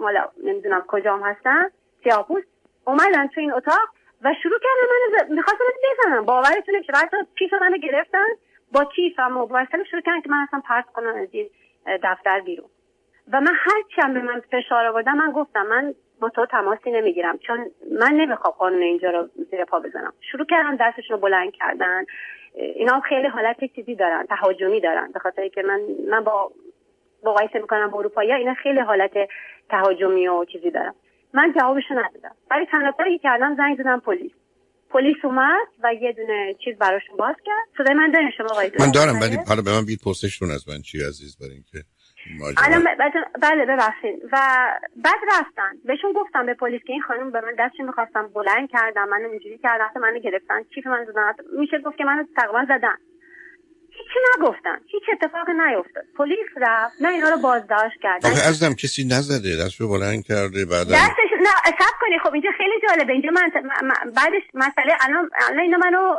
مالا 0.00 0.28
نمی‌دونم 0.44 0.84
کجام 0.86 1.22
هستن 1.22 1.70
سیاپوس 2.04 2.44
اومدن 2.86 3.26
تو 3.26 3.40
این 3.40 3.52
اتاق 3.52 3.88
و 4.22 4.34
شروع 4.42 4.58
کردن 4.58 4.92
من 4.92 5.34
می‌خواستم 5.34 5.64
بزنم 5.92 6.24
باورتون 6.24 6.74
نمیشه. 6.74 6.92
بعد 6.92 7.10
کیف 7.38 7.52
منو 7.52 7.76
گرفتن 7.76 8.26
با 8.72 8.84
کیفم 8.84 9.36
و 9.36 9.40
واسه 9.40 9.84
شروع 9.90 10.02
کردن 10.02 10.20
که 10.20 10.28
من 10.28 10.46
اصلا 10.48 10.60
پرت 10.60 10.86
کنم 10.86 11.14
از 11.14 11.28
این 11.32 11.50
دفتر 12.02 12.40
بیرون. 12.40 12.68
و 13.32 13.40
من 13.40 13.54
هر 13.54 13.82
چیم 13.96 14.14
به 14.14 14.20
من 14.20 14.40
فشار 14.40 14.86
آوردم 14.86 15.16
من 15.16 15.32
گفتم 15.32 15.66
من 15.66 15.94
با 16.20 16.28
تو 16.28 16.46
تماسی 16.46 16.90
نمی‌گیرم. 16.90 17.38
چون 17.38 17.70
من 18.00 18.12
نمی‌خوام 18.12 18.54
قانون 18.58 18.82
اینجا 18.82 19.10
رو 19.10 19.28
زیر 19.50 19.64
پا 19.64 19.80
بزنم. 19.80 20.12
شروع 20.32 20.46
کردم 20.50 20.76
دستشون 20.80 21.16
رو 21.16 21.18
بلند 21.18 21.52
کردن. 21.52 22.04
اینا 22.54 22.92
هم 22.92 23.00
خیلی 23.00 23.28
حالت 23.28 23.56
چیزی 23.76 23.94
دارن 23.94 24.26
تهاجمی 24.26 24.80
دارن. 24.80 25.12
به 25.12 25.18
خاطر 25.18 25.48
که 25.48 25.62
من 25.62 25.80
من 26.10 26.24
با 26.24 26.52
مقایسه 27.24 27.58
می‌کنم 27.58 27.90
با 27.90 27.98
اروپایی 27.98 28.32
اینا 28.32 28.54
خیلی 28.54 28.80
حالت 28.80 29.12
تهاجمی 29.70 30.28
و 30.28 30.44
چیزی 30.44 30.70
دارن. 30.70 30.94
من 31.34 31.54
جوابشو 31.60 31.94
ندادم. 31.94 32.34
ولی 32.50 32.66
تنها 32.66 32.92
کاری 32.92 33.18
کردم 33.18 33.56
زنگ 33.56 33.78
زدم 33.78 34.00
پلیس. 34.00 34.32
پلیس 34.90 35.16
اومد 35.24 35.66
و 35.82 35.94
یه 35.94 36.12
دونه 36.12 36.54
چیز 36.64 36.78
براشون 36.78 37.16
باز 37.16 37.36
کرد. 37.44 37.68
صدای 37.78 37.94
من 37.94 38.10
دارین 38.10 38.30
شما 38.36 38.46
من 38.80 38.92
دارم 38.94 39.20
ولی 39.20 39.36
حالا 39.48 39.62
به 39.62 39.70
من 39.70 39.84
بید 39.86 40.00
پرسشتون 40.04 40.50
از 40.50 40.68
من 40.68 40.82
چی 40.82 40.98
عزیز 40.98 41.38
برای 41.40 41.52
اینکه 41.52 41.78
الان 42.64 42.84
بله 43.42 43.66
ببخشید. 43.66 44.24
و 44.32 44.36
بعد 44.96 45.20
رفتن. 45.38 45.72
بهشون 45.84 46.12
گفتم 46.12 46.46
به 46.46 46.54
پلیس 46.54 46.82
که 46.82 46.92
این 46.92 47.02
خانم 47.02 47.30
به 47.30 47.40
من 47.40 47.54
دستش 47.58 47.80
می‌خواستم 47.80 48.28
بلند 48.34 48.68
کردم 48.70 49.08
من 49.08 49.20
اینجوری 49.24 49.58
کردم 49.58 50.00
منو 50.00 50.18
گرفتن. 50.18 50.62
کیف 50.62 50.86
من 50.86 51.04
زدن 51.04 51.32
میشه 51.58 51.78
گفت 51.78 51.96
که 51.96 52.04
منو 52.04 52.24
تقریبا 52.36 52.64
زدن. 52.64 52.96
هیچی 54.00 54.18
نگفتن. 54.38 54.78
هیچ 54.86 55.02
اتفاق 55.12 55.50
نیفتاد 55.50 56.04
پلیس 56.18 56.48
رفت. 56.56 57.02
نه 57.02 57.08
اینا 57.08 57.28
رو 57.28 57.36
بازداشت 57.36 58.00
کرد. 58.02 58.26
آخه 58.26 58.48
ازم 58.48 58.74
کسی 58.74 59.04
نزده. 59.04 59.64
دستشو 59.64 59.88
بلند 59.88 60.24
کرده 60.24 60.64
بعد 60.64 60.86
دستش 60.86 61.30
نه 61.46 61.54
سب 61.64 61.94
کنی. 62.00 62.18
خب 62.18 62.32
اینجا 62.32 62.50
خیلی 62.58 62.76
جالبه. 62.88 63.12
اینجا 63.12 63.30
من, 63.30 63.50
بعدش 64.16 64.42
مسئله 64.54 64.96
الان 65.00 65.30
الان 65.48 65.58
اینا 65.58 65.78
منو 65.78 66.14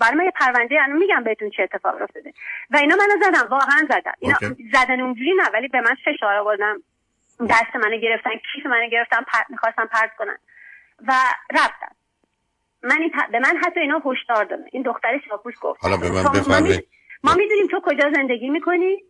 برای 0.00 0.14
من 0.14 0.24
یه 0.24 0.32
پرونده 0.40 0.74
الان 0.84 0.98
میگم 0.98 1.24
بهتون 1.24 1.50
چه 1.50 1.62
اتفاق 1.62 2.02
افتاده. 2.02 2.32
و 2.70 2.76
اینا 2.76 2.96
منو 2.96 3.14
زدن. 3.24 3.48
واقعا 3.48 3.88
زدن. 3.88 4.12
اینا 4.18 4.38
زدن 4.72 5.00
اونجوری 5.00 5.34
نه 5.36 5.50
ولی 5.54 5.68
به 5.68 5.80
من 5.80 5.96
فشار 6.04 6.34
آوردن. 6.34 6.74
دست 7.50 7.76
منو 7.84 7.96
گرفتن 7.96 8.30
کیف 8.30 8.66
منو 8.66 8.88
گرفتن 8.92 9.22
پر... 9.22 9.38
می‌خواستن 9.48 9.86
پرت 9.86 10.10
کنن. 10.18 10.38
و 11.08 11.12
رفتن. 11.50 11.94
من 12.82 12.98
این 13.00 13.12
به 13.32 13.38
من 13.38 13.56
حتی 13.66 13.80
اینا 13.80 14.02
هشدار 14.04 14.44
دادن. 14.44 14.64
این 14.72 14.82
دختر 14.82 15.20
شاپوش 15.28 15.54
گفت. 15.60 15.80
حالا 15.82 15.96
به 15.96 16.10
من 16.10 16.22
بفرمایید. 16.22 16.86
ما 17.24 17.34
می‌دونیم 17.34 17.66
تو 17.66 17.80
کجا 17.80 18.12
زندگی 18.14 18.50
می‌کنی 18.50 19.02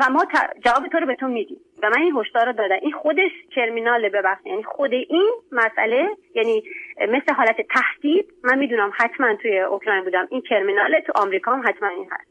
و 0.00 0.10
ما 0.10 0.26
جواب 0.64 0.88
تو 0.88 0.98
رو 0.98 1.06
به 1.06 1.14
تو 1.14 1.28
میدیم. 1.28 1.60
و 1.82 1.90
من 1.90 2.02
این 2.02 2.16
هشدار 2.16 2.46
رو 2.46 2.52
دادم. 2.52 2.76
این 2.82 2.92
خودش 2.92 3.30
کرمیناله 3.54 4.08
ببخشید 4.08 4.46
یعنی 4.46 4.62
خود 4.64 4.92
این 4.92 5.32
مسئله 5.52 6.08
یعنی 6.34 6.62
مثل 7.00 7.34
حالت 7.34 7.56
تهدید 7.60 8.32
من 8.44 8.58
می‌دونم 8.58 8.92
حتما 8.94 9.34
توی 9.34 9.60
اوکراین 9.60 10.04
بودم. 10.04 10.28
این 10.30 10.40
کرمیناله 10.40 11.00
تو 11.00 11.12
آمریکا 11.14 11.52
هم 11.52 11.62
حتما 11.68 11.88
این 11.88 12.08
هست. 12.10 12.30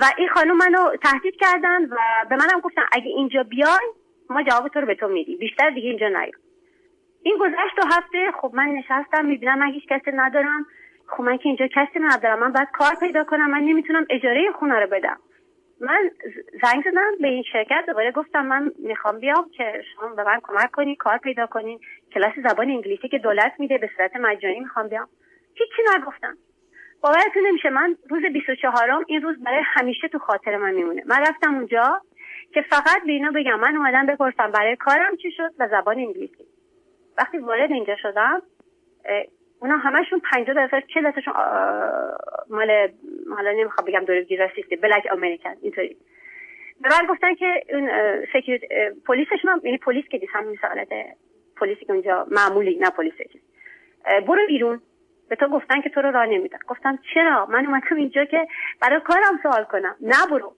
و 0.00 0.04
این 0.18 0.28
خانم 0.28 0.56
منو 0.56 0.96
تهدید 0.96 1.36
کردن 1.36 1.84
و 1.84 1.96
به 2.30 2.36
منم 2.36 2.60
گفتن 2.60 2.82
اگه 2.92 3.08
اینجا 3.08 3.42
بیای 3.42 3.92
ما 4.30 4.42
جواب 4.42 4.68
تو 4.68 4.80
رو 4.80 4.86
به 4.86 4.94
تو 4.94 5.08
میدیم. 5.08 5.38
بیشتر 5.38 5.70
دیگه 5.70 5.88
اینجا 5.88 6.08
نیا. 6.08 6.32
این 7.22 7.38
گذشت 7.40 7.76
دو 7.76 7.82
هفته 7.96 8.32
خب 8.40 8.50
من 8.54 8.66
نشستم 8.66 9.24
می‌بینم 9.24 9.58
من 9.58 9.72
هیچ 9.72 9.86
کسی 9.88 10.10
ندارم. 10.14 10.66
خب 11.08 11.22
من 11.22 11.36
که 11.36 11.46
اینجا 11.46 11.66
کسی 11.66 11.98
ندارم. 12.00 12.38
من 12.38 12.52
باید 12.52 12.68
کار 12.72 12.94
پیدا 13.00 13.24
کنم. 13.24 13.50
من 13.50 13.60
نمی‌تونم 13.60 14.06
اجاره 14.10 14.52
خونه 14.58 14.80
رو 14.80 14.86
بدم. 14.86 15.18
من 15.80 16.10
زنگ 16.62 16.84
زدم 16.90 17.12
به 17.20 17.28
این 17.28 17.42
شرکت. 17.52 17.84
دوباره 17.86 18.12
گفتم 18.12 18.46
من 18.46 18.70
می‌خوام 18.78 19.18
بیام 19.18 19.50
که 19.56 19.82
شما 19.94 20.08
به 20.14 20.24
من 20.24 20.40
کمک 20.42 20.70
کنی 20.70 20.96
کار 20.96 21.18
پیدا 21.18 21.46
کنی. 21.46 21.80
کلاس 22.14 22.32
زبان 22.48 22.70
انگلیسی 22.70 23.08
که 23.08 23.18
دولت 23.18 23.52
میده 23.58 23.78
به 23.78 23.90
صورت 23.96 24.16
مجانی 24.16 24.60
می‌خوام 24.60 24.88
بیام. 24.88 25.08
هیچی 25.54 25.82
نگفتم. 25.96 26.36
باورتون 27.02 27.46
نمیشه 27.46 27.70
من 27.70 27.96
روز 28.10 28.22
24 28.32 29.04
این 29.06 29.22
روز 29.22 29.42
برای 29.42 29.62
همیشه 29.64 30.08
تو 30.08 30.18
خاطر 30.18 30.56
من 30.56 30.74
میمونه. 30.74 31.02
من 31.06 31.20
رفتم 31.20 31.54
اونجا 31.54 32.00
که 32.54 32.62
فقط 32.62 33.02
به 33.06 33.12
اینا 33.12 33.30
بگم. 33.30 33.60
من 33.60 33.76
اومدم 33.76 34.06
بپرسم 34.06 34.50
برای 34.50 34.76
کارم 34.76 35.16
چی 35.16 35.30
شد؟ 35.36 35.50
و 35.58 35.68
زبان 35.68 35.98
انگلیسی. 35.98 36.44
وقتی 37.18 37.38
وارد 37.38 37.72
اینجا 37.72 37.96
شدم 37.96 38.42
اونا 39.60 39.76
همشون 39.76 40.20
50 40.32 40.56
درصد 40.56 40.82
چه 40.94 41.02
درصدشون 41.02 41.34
مال 42.50 42.88
حالا 43.36 43.52
نمی‌خوام 43.52 43.86
بگم 43.88 44.04
دور 44.04 44.24
راسیستی 44.38 44.76
Black 44.76 45.06
American 45.10 45.54
اینطوری. 45.62 45.96
به 46.80 46.88
من 46.88 47.06
گفتن 47.08 47.34
که 47.34 47.62
اون 47.72 47.90
security 48.32 48.62
police 49.06 49.38
شون 49.38 49.60
یعنی 49.64 49.78
پلیس 49.78 50.04
که 50.04 50.18
نیست 50.18 50.32
همون 50.34 50.56
حالت 50.62 50.88
پلیسی 51.56 51.84
که 51.84 51.92
اونجا 51.92 52.26
معمولی 52.30 52.78
نه 52.78 52.90
پلیس 52.90 53.14
برو 54.26 54.46
بیرون. 54.46 54.80
به 55.28 55.36
تو 55.36 55.48
گفتن 55.48 55.80
که 55.80 55.88
تو 55.88 56.00
رو 56.02 56.10
راه 56.10 56.26
نمیدن. 56.26 56.58
گفتم 56.68 56.98
چرا؟ 57.14 57.46
من 57.46 57.66
اومدم 57.66 57.96
اینجا 57.96 58.24
که 58.24 58.46
برای 58.80 59.00
کارم 59.00 59.40
سوال 59.42 59.64
کنم. 59.64 59.96
نه 60.00 60.26
برو. 60.30 60.52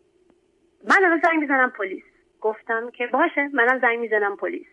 من 0.91 1.05
الان 1.05 1.21
زنگ 1.25 1.39
می‌زنم 1.41 1.71
پلیس. 1.71 2.03
گفتم 2.41 2.91
که 2.91 3.07
باشه 3.07 3.49
منم 3.53 3.79
زنگ 3.79 3.99
می‌زنم 3.99 4.37
پلیس. 4.37 4.67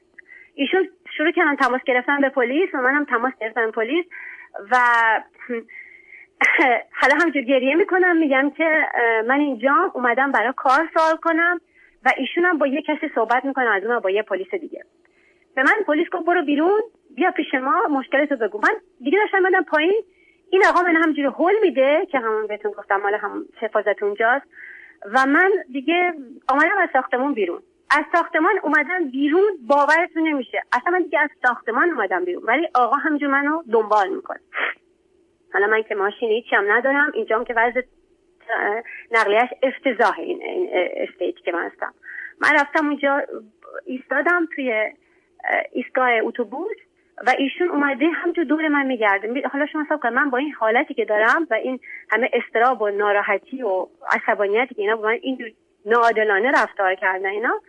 ایشون 0.56 0.90
شروع 1.18 1.32
کردن 1.32 1.56
تماس 1.56 1.82
گرفتن 1.86 2.22
به 2.22 2.30
پلیس 2.30 2.70
و 2.74 2.78
منم 2.78 3.06
تماس 3.06 3.34
گرفتم 3.42 3.72
پلیس 3.72 4.06
و 4.72 4.76
حالا 7.02 7.16
همجور 7.22 7.44
گریه 7.44 7.76
می‌کنم. 7.76 8.18
میگم 8.18 8.50
که 8.50 8.86
من 9.28 9.40
اینجا 9.40 9.92
اومدم 9.94 10.32
برای 10.32 10.54
کار 10.58 10.90
سوال 10.94 11.16
کنم 11.16 11.62
و 12.06 12.12
ایشون 12.18 12.46
هم 12.46 12.58
با 12.58 12.68
یه 12.68 12.82
کسی 12.82 13.12
صحبت 13.16 13.46
می‌کنه 13.46 13.70
از 13.70 13.84
اون 13.84 14.00
با 14.00 14.10
یه 14.10 14.22
پلیس 14.22 14.56
دیگه. 14.56 14.84
به 15.56 15.64
من 15.64 15.74
پلیس 15.88 16.10
گفت 16.10 16.26
برو 16.26 16.46
بیرون 16.46 16.82
بیا 17.16 17.32
پیش 17.32 17.54
ما 17.54 17.88
مشکلتو 17.90 18.36
بگو. 18.36 18.58
من 18.58 18.76
دیگه 19.04 19.20
داشتم 19.20 19.44
بدم 19.44 19.64
پایین. 19.64 20.04
این 20.50 20.64
آقا 20.70 20.82
من 20.82 20.96
همجوری 20.96 21.28
هول 21.28 21.54
میده 21.62 22.08
که 22.12 22.20
همون 22.20 22.48
بهتون 22.48 22.72
گفتم 22.72 22.96
مال 22.96 23.14
هم 23.14 23.46
حفاظت 23.62 24.04
اونجاست. 24.04 24.46
و 25.14 25.26
من 25.26 25.52
دیگه 25.72 26.14
آمدم 26.50 26.78
از 26.82 26.90
ساختمون 26.94 27.34
بیرون. 27.34 27.62
از 27.98 28.06
ساختمان 28.14 28.60
اومدن 28.64 29.10
بیرون 29.12 29.52
باورتون 29.68 30.28
نمیشه. 30.28 30.62
اصلا 30.74 30.92
من 30.92 31.02
دیگه 31.02 31.20
از 31.20 31.30
ساختمان 31.48 31.90
اومدم 31.90 32.26
بیرون. 32.26 32.44
ولی 32.44 32.68
آقا 32.76 32.96
همینجور 32.96 33.30
منو 33.30 33.64
دنبال 33.72 34.10
می‌کنه. 34.10 34.40
حالا 35.54 35.68
من 35.68 35.84
که 35.84 35.96
ماشین 35.96 36.30
هیچی 36.30 36.56
هم 36.56 36.72
ندارم 36.72 37.12
اینجام 37.14 37.44
که 37.44 37.54
وضع 37.58 37.82
نقلیش 39.12 39.50
افتضاح 39.64 40.20
این, 40.20 40.70
استیت 40.96 41.36
که 41.36 41.52
من 41.52 41.66
هستم. 41.66 41.94
من 42.42 42.50
رفتم 42.60 42.88
اونجا 42.88 43.22
ایستادم 43.86 44.48
توی 44.56 44.92
ایستگاه 45.72 46.10
اتوبوس 46.22 46.78
و 47.28 47.34
ایشون 47.38 47.70
اومده 47.70 48.06
همجور 48.06 48.44
دور 48.44 48.68
من 48.68 48.86
میگرده 48.86 49.48
حالا 49.48 49.66
شما 49.66 49.84
حساب 49.84 50.08
من 50.08 50.30
با 50.30 50.38
این 50.38 50.52
حالتی 50.52 50.94
که 50.94 51.06
دارم 51.06 51.48
و 51.52 51.54
این 51.54 51.80
همه 52.12 52.30
استراب 52.34 52.82
و 52.82 52.90
ناراحتی 52.90 53.62
و 53.62 53.88
عصبانیتی 54.12 54.76
که 54.76 54.82
اینا 54.82 54.96
با 54.96 55.08
من 55.08 55.18
این 55.22 55.54
ناعادلانه 55.86 56.52
رفتار 56.52 56.96
کردن 56.96 57.30
اینا 57.30 57.62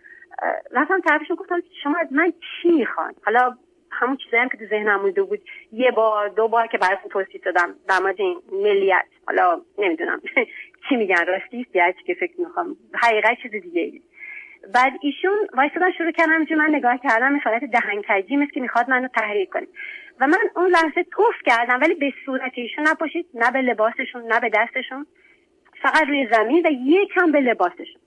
رفتم 0.72 1.00
طرفشون 1.00 1.36
گفتم 1.36 1.62
شما 1.82 1.98
از 1.98 2.12
من 2.12 2.32
چی 2.32 2.68
می‌خوان 2.68 3.14
حالا 3.24 3.56
همون 3.90 4.16
چیزایی 4.16 4.42
هم 4.42 4.48
که 4.48 4.56
تو 4.56 4.66
ذهنم 4.66 5.00
مونده 5.00 5.22
بود 5.22 5.40
یه 5.72 5.90
بار 5.90 6.28
دو 6.28 6.48
بار 6.48 6.66
که 6.66 6.78
براتون 6.78 7.10
توصیف 7.10 7.44
دادم 7.44 7.74
در 7.88 7.98
مورد 7.98 8.20
این 8.20 8.42
ملیت. 8.52 9.06
حالا 9.26 9.60
نمی‌دونم 9.78 10.20
چی 10.88 10.96
میگن 10.96 11.26
راستی 11.26 11.66
یا 11.74 11.92
که 11.92 12.14
فکر 12.14 12.40
می‌خوام. 12.40 12.76
حقیقت 12.94 13.36
چیز 13.42 13.50
دیگه 13.50 14.00
بعد 14.74 14.92
ایشون 15.00 15.36
وایسادن 15.54 15.92
شروع 15.92 16.10
کردم 16.10 16.44
جو 16.44 16.56
من 16.56 16.74
نگاه 16.74 16.98
کردم 16.98 17.32
این 17.32 17.40
حالت 17.40 17.64
دهنکجی 17.64 18.36
مثل 18.36 18.50
که 18.50 18.60
می‌خواد 18.60 18.90
منو 18.90 19.08
تحریک 19.08 19.50
کنه. 19.50 19.66
و 20.20 20.26
من 20.26 20.38
اون 20.56 20.70
لحظه 20.70 21.02
توف 21.02 21.34
کردم 21.44 21.80
ولی 21.80 21.94
به 21.94 22.12
صورت 22.24 22.52
ایشون 22.54 22.88
نپاشید 22.88 23.26
نه 23.34 23.50
به 23.50 23.60
لباسشون 23.60 24.32
نه 24.32 24.40
به 24.40 24.50
دستشون 24.54 25.06
فقط 25.82 26.02
روی 26.08 26.28
زمین 26.32 26.66
و 26.66 26.70
یکم 26.70 27.32
به 27.32 27.40
لباسشون. 27.40 28.00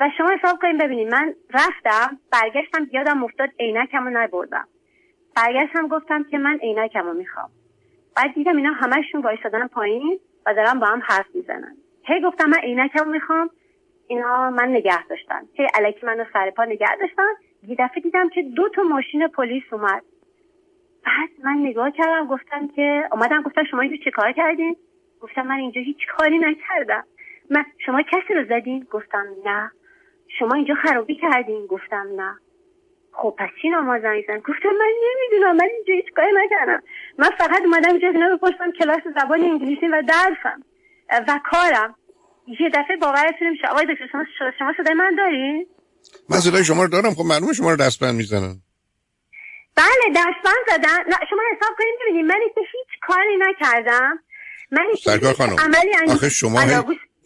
و 0.00 0.10
شما 0.18 0.30
حساب 0.30 0.58
کنید 0.60 0.80
ببینید 0.80 1.08
من 1.08 1.34
رفتم 1.54 2.18
برگشتم 2.32 2.86
یادم 2.92 3.24
افتاد 3.24 3.48
عینکمو 3.60 4.10
نبردم. 4.10 4.68
برگشتم 5.36 5.88
گفتم 5.88 6.24
که 6.24 6.38
من 6.38 6.58
عینکمو 6.58 7.12
می‌خوام. 7.12 7.50
بعد 8.16 8.34
دیدم 8.34 8.56
اینا 8.56 8.72
همشون 8.72 9.22
وایسادن 9.22 9.66
پایین 9.66 10.20
و 10.46 10.54
دارن 10.54 10.78
با 10.80 10.86
هم 10.86 11.02
حرف 11.04 11.26
می‌زنن. 11.34 11.76
هی 12.04 12.20
گفتم 12.20 12.50
من 12.50 12.58
عینکمو 12.58 13.12
می‌خوام. 13.12 13.50
اینا 14.08 14.50
من 14.50 14.68
نگه 14.68 15.06
داشتن. 15.06 15.42
هی 15.54 15.66
علکی 15.74 16.06
منو 16.06 16.24
سر 16.32 16.50
پا 16.50 16.64
نگه 16.64 16.96
داشتن. 17.00 17.32
یه 17.62 17.76
دفعه 17.78 18.02
دیدم 18.02 18.28
که 18.28 18.42
دو 18.42 18.68
تا 18.68 18.82
ماشین 18.82 19.28
پلیس 19.28 19.64
اومد. 19.72 20.02
بعد 21.06 21.28
من 21.44 21.52
نگاه 21.52 21.90
کردم 21.90 22.26
گفتم 22.26 22.68
که 22.68 23.08
اومدم 23.12 23.42
گفتم 23.42 23.64
شما 23.64 23.80
اینجا 23.80 24.04
چه 24.04 24.10
کار 24.10 24.32
کردین؟ 24.32 24.76
گفتم 25.20 25.46
من 25.46 25.56
اینجا 25.56 25.80
هیچ 25.80 26.06
کاری 26.16 26.38
نکردم. 26.38 27.04
من 27.50 27.64
شما 27.86 28.02
کسی 28.02 28.34
رو 28.34 28.44
زدین؟ 28.44 28.86
گفتم 28.90 29.26
نه. 29.44 29.70
شما 30.38 30.54
اینجا 30.54 30.74
خرابی 30.82 31.18
کردین؟ 31.22 31.66
گفتم 31.66 32.06
نه. 32.16 32.38
خب 33.12 33.34
پس 33.38 33.48
چی 33.62 33.68
نماز 33.68 34.02
زن 34.02 34.38
گفتم 34.38 34.68
من 34.68 34.92
نمی‌دونم 35.08 35.56
من 35.56 35.68
اینجا 35.74 35.94
هیچ 35.94 36.14
کاری 36.16 36.32
نکردم. 36.44 36.82
من 37.18 37.30
فقط 37.38 37.62
اومدم 37.64 37.90
اینجا 37.90 38.08
اینا 38.08 38.36
بپرسم 38.36 38.72
کلاس 38.78 39.00
زبان 39.20 39.40
انگلیسی 39.40 39.86
و 39.86 40.02
درسم 40.08 40.62
و 41.28 41.40
کارم. 41.50 41.94
یه 42.60 42.68
دفعه 42.68 42.96
باورتون 42.96 43.46
نمیشه 43.48 43.66
آقای 43.66 43.86
دکتر 43.86 44.06
شما 44.12 44.24
شما 44.58 44.72
صدای 44.76 44.94
من 44.94 45.14
دارین؟ 45.18 45.66
من 46.30 46.38
صدای 46.38 46.64
شما 46.64 46.82
رو 46.82 46.88
دارم. 46.88 47.14
خب 47.14 47.24
معلومه 47.24 47.52
شما 47.52 47.70
رو 47.70 47.76
دستبند 47.76 48.14
می‌زنن. 48.14 48.54
بله 49.76 50.06
دستبند 50.14 50.64
زدن. 50.66 51.04
شما 51.30 51.42
حساب 51.56 51.76
کنید 51.78 51.94
ببینید 52.00 52.24
من 52.24 52.40
هیچ 52.56 53.00
کاری 53.02 53.36
نکردم. 53.38 54.18
من 54.70 54.84
سرکار 55.04 55.32
خانم 55.32 55.56
آخه 56.08 56.28
شما 56.28 56.60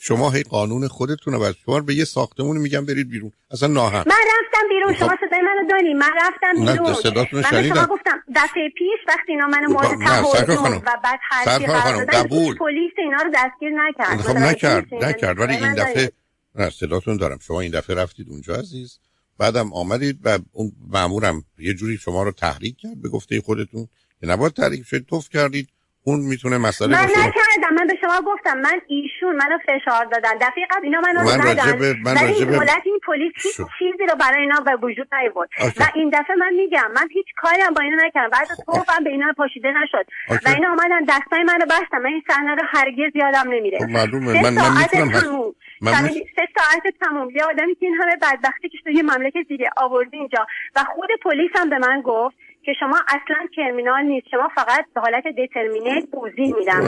شما 0.02 0.30
هی 0.30 0.42
قانون 0.42 0.88
خودتونه 0.88 1.36
و 1.36 1.52
شما 1.64 1.80
به 1.80 1.94
یه 1.94 2.04
ساختمون 2.04 2.56
میگم 2.56 2.86
برید 2.86 3.08
بیرون. 3.08 3.32
اصلا 3.50 3.68
ناهم 3.68 4.04
من 4.06 4.14
رفتم 4.14 4.68
بیرون 4.68 4.94
خب. 4.94 4.98
شما 4.98 5.16
صدای 5.28 5.40
منو 5.40 5.68
داری؟ 5.70 5.94
من 5.94 6.10
رفتم 6.16 6.72
بیرون. 6.72 6.90
نه 6.90 6.94
صداتون 6.94 7.40
من 7.52 7.68
شما 7.68 7.86
گفتم 7.86 8.22
دفعه 8.36 8.68
پیش 8.78 8.98
وقتی 9.08 9.32
اینا 9.32 9.46
منو 9.46 9.68
مورد 9.68 9.98
تهاجم 10.06 10.76
و 10.76 10.96
بعد 11.04 11.20
حرفی 11.30 11.66
قرار 11.66 12.04
دادن 12.04 12.28
پلیس 12.28 12.92
اینا 12.98 13.16
رو 13.22 13.30
دستگیر 13.34 13.70
نکرد. 13.74 14.20
خب 14.20 14.36
نکرد 14.36 14.94
نکرد. 14.94 15.38
ولی 15.38 15.54
این 15.54 15.74
دفعه 15.74 16.12
نه 16.54 16.70
صداتون 16.70 17.16
دارم. 17.16 17.38
شما 17.38 17.60
این 17.60 17.70
دفعه 17.70 17.96
رفتید 17.96 18.28
اونجا 18.28 18.54
عزیز. 18.54 18.98
بعدم 19.38 19.72
آمدید 19.72 20.18
و 20.24 20.38
اون 20.52 20.72
مامورم 20.88 21.44
یه 21.58 21.74
جوری 21.74 21.96
شما 21.96 22.22
رو 22.22 22.32
تحریک 22.32 22.76
کرد 22.78 23.02
به 23.02 23.08
گفته 23.08 23.40
خودتون. 23.40 23.88
که 24.20 24.26
نباید 24.26 24.52
تحریک 24.52 24.86
شد 24.86 25.06
توف 25.06 25.28
کردید. 25.28 25.68
اون 26.04 26.20
می‌تونه 26.20 26.58
مسئله 26.58 26.88
من 26.88 27.04
نکردم 27.04 27.74
من 27.78 27.86
به 27.86 27.94
شما 28.00 28.20
گفتم 28.26 28.58
من 28.58 28.80
ایشون 28.86 29.36
منو 29.36 29.58
فشار 29.66 30.04
دادن. 30.04 30.34
دفعه 30.40 30.66
قبل 30.70 30.84
اینا 30.84 31.00
منو 31.00 31.20
من 31.20 31.54
زدن 31.54 31.96
من 32.04 32.14
ولی 32.14 32.32
این 32.32 32.60
این 32.84 33.00
پلیس 33.06 33.32
هیچ 33.42 33.56
چیزی 33.78 34.06
رو 34.08 34.14
برای 34.20 34.42
اینا 34.42 34.60
به 34.60 34.76
وجود 34.86 35.14
نیاورد 35.14 35.48
و 35.80 35.84
این 35.94 36.10
دفعه 36.10 36.36
من 36.36 36.54
میگم 36.54 36.90
من 36.94 37.08
هیچ 37.12 37.26
کاری 37.36 37.60
هم 37.60 37.74
با 37.74 37.82
اینا 37.82 37.96
نکردم. 38.06 38.30
بعد 38.30 38.48
توفم 38.66 39.04
به 39.04 39.10
اینا 39.10 39.32
پاشیده 39.36 39.68
نشد. 39.82 40.06
و 40.46 40.48
اینا 40.48 40.68
اومدن 40.68 41.04
دستای 41.08 41.42
منو 41.42 41.64
بستن. 41.64 41.98
من 41.98 42.06
این 42.06 42.22
صحنه 42.28 42.54
رو 42.54 42.62
هرگز 42.68 43.12
یادم 43.14 43.50
نمیره. 43.50 43.78
خب 43.78 43.84
معلومه. 43.84 44.42
من 44.42 44.54
من 44.54 44.78
می‌تونم 44.78 45.54
من 45.80 46.08
سه 46.08 46.46
ساعت 46.58 46.94
تموم. 47.00 47.30
یه 47.30 47.44
آدمی 47.44 47.74
که 47.74 47.86
این 47.86 47.94
همه 47.94 48.16
بدبختی 48.22 48.68
که 48.68 48.78
توی 48.84 49.02
مملکت 49.02 49.48
دیگه 49.48 49.70
آورده 49.76 50.16
اینجا. 50.16 50.46
و 50.76 50.84
خود 50.94 51.08
پلیس 51.24 51.50
هم 51.54 51.70
به 51.70 51.78
من 51.78 52.02
گفت 52.04 52.36
که 52.64 52.72
شما 52.80 53.00
اصلا 53.08 53.46
کرمینال 53.56 54.02
نیست. 54.02 54.26
شما 54.30 54.48
فقط 54.54 54.84
به 54.94 55.00
حالت 55.00 55.24
دترمینیت 55.38 56.10
توضیح 56.10 56.54
میدم 56.54 56.80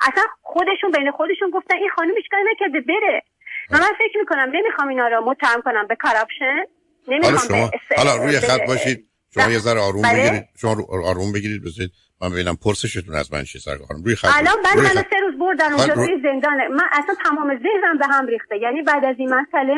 اصلا 0.00 0.24
خودشون 0.42 0.90
بین 0.98 1.10
خودشون 1.10 1.50
گفتن 1.50 1.76
این 1.76 1.90
خانم 1.96 2.14
کاری 2.30 2.44
نکرده 2.52 2.80
بره. 2.80 3.22
و 3.70 3.74
من 3.74 3.92
فکر 3.98 4.18
می‌کنم 4.20 4.50
نمی‌خوام 4.52 4.88
اینا 4.88 5.08
رو 5.08 5.24
متهم 5.24 5.62
کنم 5.62 5.86
به 5.86 5.96
کارپشن 5.96 6.64
نمی‌خوام 7.08 7.36
شما 7.36 7.70
حالا 7.96 8.24
روی 8.24 8.40
خط 8.40 8.66
باشید. 8.66 9.08
شما 9.34 9.52
یه 9.52 9.58
ذره 9.58 9.80
آروم 9.80 10.02
بله. 10.02 10.20
بگیرید. 10.20 10.44
شما 10.60 10.76
آروم 11.04 11.32
بگیرید. 11.32 11.62
بذارید 11.64 11.90
من 12.22 12.30
ببینم 12.32 12.56
پرسشتون 12.64 13.14
از 13.14 13.32
من 13.32 13.42
چیه 13.44 13.60
سر 13.60 13.76
روی 14.04 14.14
خط 14.14 14.28
الان 14.38 14.62
بعد 14.64 14.78
من 14.78 15.02
سه 15.10 15.18
روز 15.22 15.38
بردن 15.38 15.72
اونجا 15.72 15.94
روی 15.94 16.22
زندان 16.22 16.68
من 16.68 16.88
اصلا 16.92 17.14
تمام 17.24 17.48
ذهنم 17.58 17.98
به 17.98 18.06
هم 18.06 18.26
ریخته. 18.26 18.56
یعنی 18.58 18.82
بعد 18.82 19.04
از 19.04 19.16
این 19.18 19.34
مسئله 19.34 19.74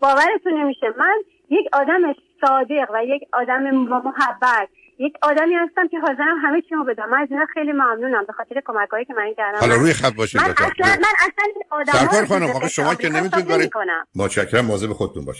باورتون 0.00 0.60
نمیشه. 0.60 0.86
من 0.98 1.16
یک 1.50 1.66
آدم 1.72 2.14
صادق 2.40 2.90
و 2.94 3.04
یک 3.04 3.22
آدم 3.32 3.62
محبت. 3.70 4.68
یک 4.98 5.14
آدمی 5.22 5.54
هستم 5.54 5.88
که 5.88 5.98
حاضرم 5.98 6.36
همه 6.42 6.62
چی 6.62 6.74
رو 6.74 6.84
بدم. 6.84 7.08
من 7.10 7.18
از 7.22 7.28
اینا 7.30 7.46
خیلی 7.54 7.72
ممنونم. 7.72 8.24
به 8.26 8.32
خاطر 8.32 8.62
کمکایی 8.66 9.04
که 9.04 9.14
من 9.14 9.34
کردم. 9.36 9.58
حالا 9.60 9.74
روی 9.74 9.92
خط 9.92 10.14
باشید 10.14 10.40
من 10.40 10.50
اصلا 10.50 10.66
من 10.86 11.14
اصلا 11.18 11.44
این 11.54 11.64
آدم 11.70 12.26
خانم 12.26 12.50
آقا 12.50 12.68
شما 12.68 12.94
که 12.94 13.08
نمی‌تونید 13.08 13.48
برید 13.48 13.72
متشکرم 14.16 14.64
مواظب 14.64 14.92
خودتون 14.92 15.24
باشید 15.24 15.32